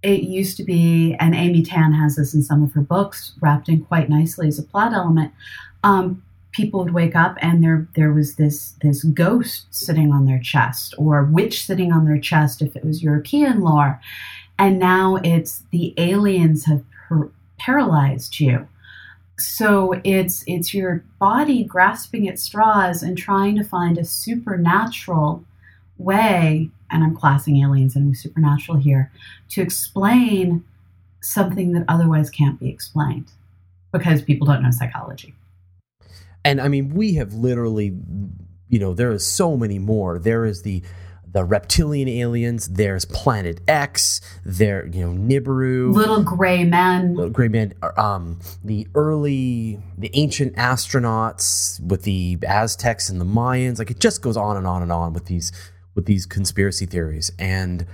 it 0.05 0.23
used 0.23 0.57
to 0.57 0.63
be 0.63 1.15
and 1.19 1.33
amy 1.35 1.63
tan 1.63 1.93
has 1.93 2.15
this 2.15 2.33
in 2.33 2.43
some 2.43 2.63
of 2.63 2.71
her 2.73 2.81
books 2.81 3.33
wrapped 3.41 3.69
in 3.69 3.83
quite 3.83 4.09
nicely 4.09 4.47
as 4.47 4.59
a 4.59 4.63
plot 4.63 4.93
element 4.93 5.33
um, 5.83 6.21
people 6.55 6.79
would 6.79 6.93
wake 6.93 7.15
up 7.15 7.35
and 7.41 7.61
there 7.61 7.87
there 7.95 8.13
was 8.13 8.35
this 8.35 8.75
this 8.81 9.03
ghost 9.03 9.67
sitting 9.71 10.11
on 10.11 10.25
their 10.25 10.39
chest 10.39 10.95
or 10.97 11.25
witch 11.25 11.65
sitting 11.65 11.91
on 11.91 12.05
their 12.05 12.19
chest 12.19 12.61
if 12.61 12.75
it 12.75 12.85
was 12.85 13.03
European 13.03 13.59
lore, 13.59 13.99
and 14.57 14.79
now 14.79 15.17
it's 15.17 15.63
the 15.71 15.93
aliens 15.97 16.65
have 16.65 16.83
per- 17.07 17.29
paralyzed 17.59 18.39
you. 18.39 18.67
So 19.37 19.99
it's 20.05 20.45
it's 20.47 20.73
your 20.73 21.03
body 21.19 21.65
grasping 21.65 22.29
at 22.29 22.39
straws 22.39 23.03
and 23.03 23.17
trying 23.17 23.57
to 23.57 23.63
find 23.63 23.97
a 23.97 24.05
supernatural 24.05 25.43
way, 25.97 26.69
and 26.91 27.03
I'm 27.03 27.15
classing 27.15 27.57
aliens 27.57 27.95
and 27.95 28.15
supernatural 28.15 28.77
here, 28.77 29.11
to 29.49 29.61
explain 29.61 30.63
something 31.21 31.73
that 31.73 31.85
otherwise 31.87 32.29
can't 32.29 32.59
be 32.59 32.69
explained 32.69 33.31
because 33.91 34.21
people 34.21 34.45
don't 34.45 34.61
know 34.61 34.71
psychology 34.71 35.33
and 36.45 36.61
I 36.61 36.67
mean, 36.67 36.93
we 36.93 37.15
have 37.15 37.33
literally, 37.33 37.97
you 38.69 38.79
know, 38.79 38.93
there 38.93 39.11
is 39.11 39.25
so 39.25 39.57
many 39.57 39.79
more. 39.79 40.19
There 40.19 40.45
is 40.45 40.61
the 40.61 40.83
the 41.27 41.43
reptilian 41.43 42.07
aliens. 42.07 42.69
There's 42.69 43.03
Planet 43.03 43.59
X. 43.67 44.21
There, 44.45 44.85
you 44.85 45.05
know, 45.05 45.19
Nibiru, 45.19 45.91
little 45.93 46.23
gray 46.23 46.63
men, 46.63 47.15
little 47.15 47.31
gray 47.31 47.47
men. 47.47 47.73
Um, 47.97 48.39
the 48.63 48.87
early, 48.93 49.79
the 49.97 50.11
ancient 50.13 50.55
astronauts 50.55 51.81
with 51.81 52.03
the 52.03 52.37
Aztecs 52.47 53.09
and 53.09 53.19
the 53.19 53.25
Mayans. 53.25 53.79
Like 53.79 53.89
it 53.89 53.99
just 53.99 54.21
goes 54.21 54.37
on 54.37 54.55
and 54.55 54.67
on 54.67 54.83
and 54.83 54.91
on 54.91 55.13
with 55.13 55.25
these 55.25 55.51
with 55.95 56.05
these 56.05 56.25
conspiracy 56.25 56.85
theories 56.85 57.31
and. 57.39 57.85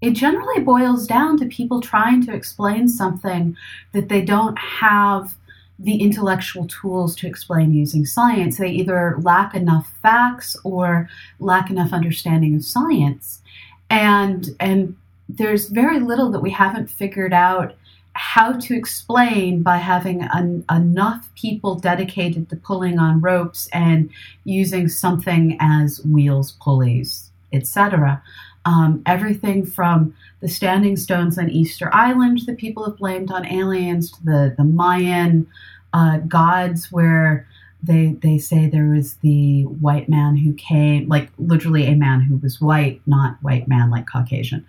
It 0.00 0.12
generally 0.12 0.62
boils 0.62 1.06
down 1.06 1.38
to 1.38 1.46
people 1.46 1.80
trying 1.80 2.26
to 2.26 2.34
explain 2.34 2.88
something 2.88 3.56
that 3.92 4.10
they 4.10 4.22
don't 4.22 4.58
have 4.58 5.34
the 5.78 5.96
intellectual 5.96 6.66
tools 6.66 7.16
to 7.16 7.26
explain 7.26 7.72
using 7.72 8.06
science. 8.06 8.58
They 8.58 8.70
either 8.70 9.16
lack 9.22 9.54
enough 9.54 9.92
facts 10.02 10.56
or 10.62 11.08
lack 11.40 11.70
enough 11.70 11.92
understanding 11.92 12.54
of 12.54 12.64
science. 12.64 13.42
And 13.90 14.50
and 14.60 14.96
there's 15.28 15.68
very 15.68 16.00
little 16.00 16.30
that 16.30 16.42
we 16.42 16.50
haven't 16.50 16.90
figured 16.90 17.32
out 17.32 17.74
how 18.14 18.52
to 18.52 18.76
explain 18.76 19.62
by 19.62 19.76
having 19.76 20.22
an, 20.22 20.64
enough 20.70 21.28
people 21.34 21.74
dedicated 21.74 22.48
to 22.48 22.56
pulling 22.56 22.98
on 22.98 23.20
ropes 23.20 23.68
and 23.72 24.08
using 24.44 24.88
something 24.88 25.56
as 25.60 26.04
wheels, 26.04 26.52
pulleys, 26.60 27.30
etc. 27.52 28.22
Um, 28.64 29.02
everything 29.04 29.66
from 29.66 30.14
the 30.40 30.48
standing 30.48 30.96
stones 30.96 31.38
on 31.38 31.50
Easter 31.50 31.90
Island 31.92 32.40
that 32.46 32.56
people 32.56 32.84
have 32.84 32.96
blamed 32.96 33.30
on 33.30 33.46
aliens 33.46 34.12
to 34.12 34.24
the, 34.24 34.54
the 34.56 34.64
Mayan 34.64 35.46
uh, 35.92 36.18
gods 36.18 36.90
where 36.90 37.46
they 37.82 38.16
they 38.22 38.38
say 38.38 38.66
there 38.66 38.88
was 38.88 39.14
the 39.16 39.64
white 39.64 40.08
man 40.08 40.36
who 40.36 40.54
came 40.54 41.08
like 41.08 41.30
literally 41.38 41.86
a 41.86 41.94
man 41.94 42.22
who 42.22 42.36
was 42.36 42.60
white 42.60 43.00
not 43.06 43.36
white 43.42 43.68
man 43.68 43.90
like 43.90 44.06
caucasian 44.06 44.64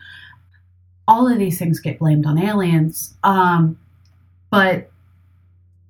all 1.08 1.32
of 1.32 1.38
these 1.38 1.60
things 1.60 1.80
get 1.80 2.00
blamed 2.00 2.26
on 2.26 2.38
aliens 2.38 3.16
um, 3.24 3.78
but 4.50 4.92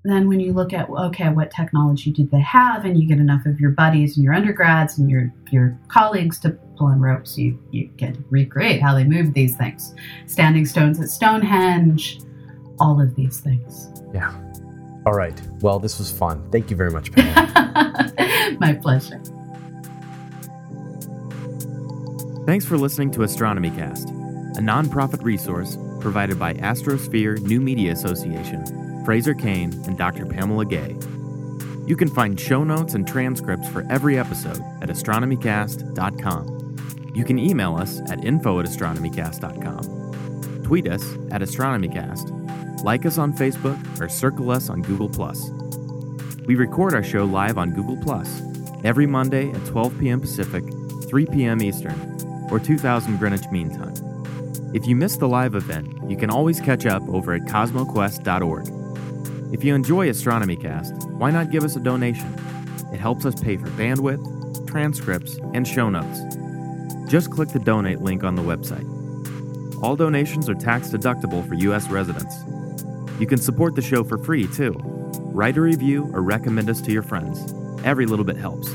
then 0.04 0.28
when 0.28 0.40
you 0.40 0.54
look 0.54 0.74
at 0.74 0.90
okay 0.90 1.30
what 1.30 1.52
technology 1.52 2.12
did 2.12 2.30
they 2.32 2.42
have 2.42 2.86
and 2.86 3.00
you 3.00 3.08
get 3.08 3.18
enough 3.18 3.46
of 3.46 3.60
your 3.60 3.72
buddies 3.72 4.16
and 4.16 4.24
your 4.24 4.34
undergrads 4.34 4.98
and 4.98 5.10
your 5.10 5.34
your 5.52 5.78
colleagues 5.88 6.40
to 6.40 6.52
pull 6.78 6.88
on 6.88 7.00
ropes 7.00 7.38
you 7.38 7.60
you 7.72 7.90
can 7.98 8.24
recreate 8.30 8.82
how 8.82 8.94
they 8.94 9.04
moved 9.04 9.34
these 9.34 9.56
things 9.58 9.96
standing 10.28 10.66
stones 10.66 11.00
at 11.00 11.10
stonehenge 11.10 12.20
all 12.80 13.02
of 13.02 13.16
these 13.16 13.40
things 13.40 13.90
yeah 14.14 14.34
all 15.06 15.14
right. 15.14 15.40
Well, 15.62 15.80
this 15.80 16.00
was 16.00 16.12
fun. 16.12 16.50
Thank 16.52 16.72
you 16.72 16.76
very 16.76 16.90
much, 16.90 17.12
Pamela. 17.12 18.58
My 18.60 18.74
pleasure. 18.74 19.22
Thanks 22.46 22.66
for 22.66 22.78
listening 22.78 23.12
to 23.12 23.24
Astronomy 23.24 23.72
Cast, 23.72 24.10
a 24.58 24.62
nonprofit 24.62 25.24
resource 25.24 25.78
provided 26.00 26.40
by 26.40 26.54
Astrosphere 26.56 27.40
New 27.42 27.62
Media 27.62 27.92
Association, 27.92 29.04
Fraser 29.06 29.34
Cain, 29.34 29.74
and 29.86 29.98
Dr. 29.98 30.26
Pamela 30.26 30.66
Gay. 30.66 30.98
You 31.86 31.96
can 31.96 32.10
find 32.10 32.38
show 32.40 32.64
notes 32.64 32.94
and 32.94 33.08
transcripts 33.08 33.68
for 33.70 33.86
every 33.90 34.18
episode 34.18 34.62
at 34.82 34.90
astronomycast.com. 34.90 37.12
You 37.14 37.24
can 37.24 37.40
email 37.40 37.76
us 37.76 38.02
at 38.10 38.26
info 38.26 38.60
at 38.60 38.66
astronomycast.com. 38.66 40.64
Tweet 40.64 40.88
us 40.88 41.04
at 41.32 41.42
astronomycast 41.42 42.36
like 42.86 43.06
us 43.06 43.18
on 43.18 43.34
Facebook, 43.34 43.78
or 44.00 44.08
circle 44.08 44.52
us 44.52 44.70
on 44.70 44.82
Google. 44.84 45.10
We 46.46 46.56
record 46.56 46.94
our 46.94 47.04
show 47.04 47.26
live 47.26 47.58
on 47.58 47.72
Google 47.72 47.98
every 48.84 49.08
Monday 49.08 49.50
at 49.50 49.66
12 49.66 50.00
p.m. 50.00 50.22
Pacific, 50.22 50.64
3 51.10 51.26
p.m. 51.26 51.64
Eastern, 51.64 52.48
or 52.52 52.60
2000 52.60 53.18
Greenwich 53.18 53.50
Mean 53.52 53.76
Time. 53.76 54.05
If 54.76 54.86
you 54.86 54.94
missed 54.94 55.22
the 55.22 55.30
live 55.30 55.56
event, 55.56 56.12
you 56.12 56.18
can 56.18 56.30
always 56.30 56.60
catch 56.60 56.86
up 56.86 57.02
over 57.08 57.34
at 57.34 57.44
cosmoquest.org. 57.44 59.54
If 59.54 59.64
you 59.64 59.74
enjoy 59.74 60.10
Astronomy 60.10 60.58
Cast, 60.58 60.94
why 61.12 61.32
not 61.32 61.50
give 61.50 61.64
us 61.64 61.78
a 61.78 61.80
donation? 61.80 62.28
It 62.92 63.00
helps 63.00 63.26
us 63.26 63.40
pay 63.40 63.56
for 63.56 63.68
bandwidth, 63.68 64.68
transcripts, 64.68 65.40
and 65.54 65.66
show 65.66 65.90
notes. 65.90 66.20
Just 67.10 67.32
click 67.32 67.48
the 67.50 67.60
donate 67.60 68.02
link 68.02 68.26
on 68.26 68.36
the 68.36 68.42
website. 68.42 68.84
All 69.82 69.96
donations 69.96 70.50
are 70.50 70.56
tax 70.56 70.90
deductible 70.90 71.48
for 71.48 71.54
U.S. 71.54 71.88
residents. 71.88 72.36
You 73.18 73.28
can 73.28 73.38
support 73.38 73.76
the 73.76 73.82
show 73.82 74.04
for 74.04 74.18
free, 74.18 74.46
too. 74.46 74.76
Write 75.22 75.56
a 75.56 75.62
review 75.62 76.10
or 76.12 76.22
recommend 76.22 76.70
us 76.70 76.82
to 76.82 76.92
your 76.92 77.04
friends. 77.04 77.54
Every 77.86 78.06
little 78.06 78.26
bit 78.26 78.36
helps. 78.36 78.68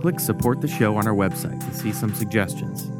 Click 0.00 0.20
support 0.20 0.60
the 0.60 0.68
show 0.68 0.94
on 0.94 1.08
our 1.08 1.16
website 1.16 1.58
to 1.68 1.74
see 1.74 1.90
some 1.90 2.14
suggestions. 2.14 2.92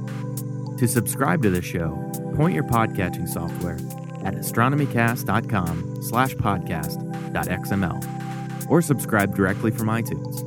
To 0.79 0.87
subscribe 0.87 1.43
to 1.43 1.51
the 1.51 1.63
show, 1.63 1.91
point 2.35 2.55
your 2.55 2.65
podcatching 2.65 3.29
software 3.29 3.79
at 4.27 4.35
astronomycast.com 4.35 6.03
slash 6.03 6.35
podcast.xml 6.35 8.71
or 8.71 8.83
subscribe 8.83 9.35
directly 9.35 9.71
from 9.71 9.89
iTunes. 9.89 10.43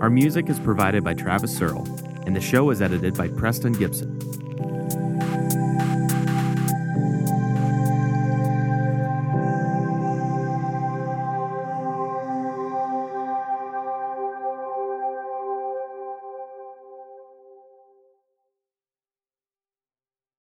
Our 0.00 0.10
music 0.10 0.48
is 0.48 0.60
provided 0.60 1.02
by 1.02 1.14
Travis 1.14 1.56
Searle, 1.56 1.88
and 2.24 2.36
the 2.36 2.40
show 2.40 2.70
is 2.70 2.80
edited 2.80 3.14
by 3.14 3.28
Preston 3.28 3.72
Gibson. 3.72 4.21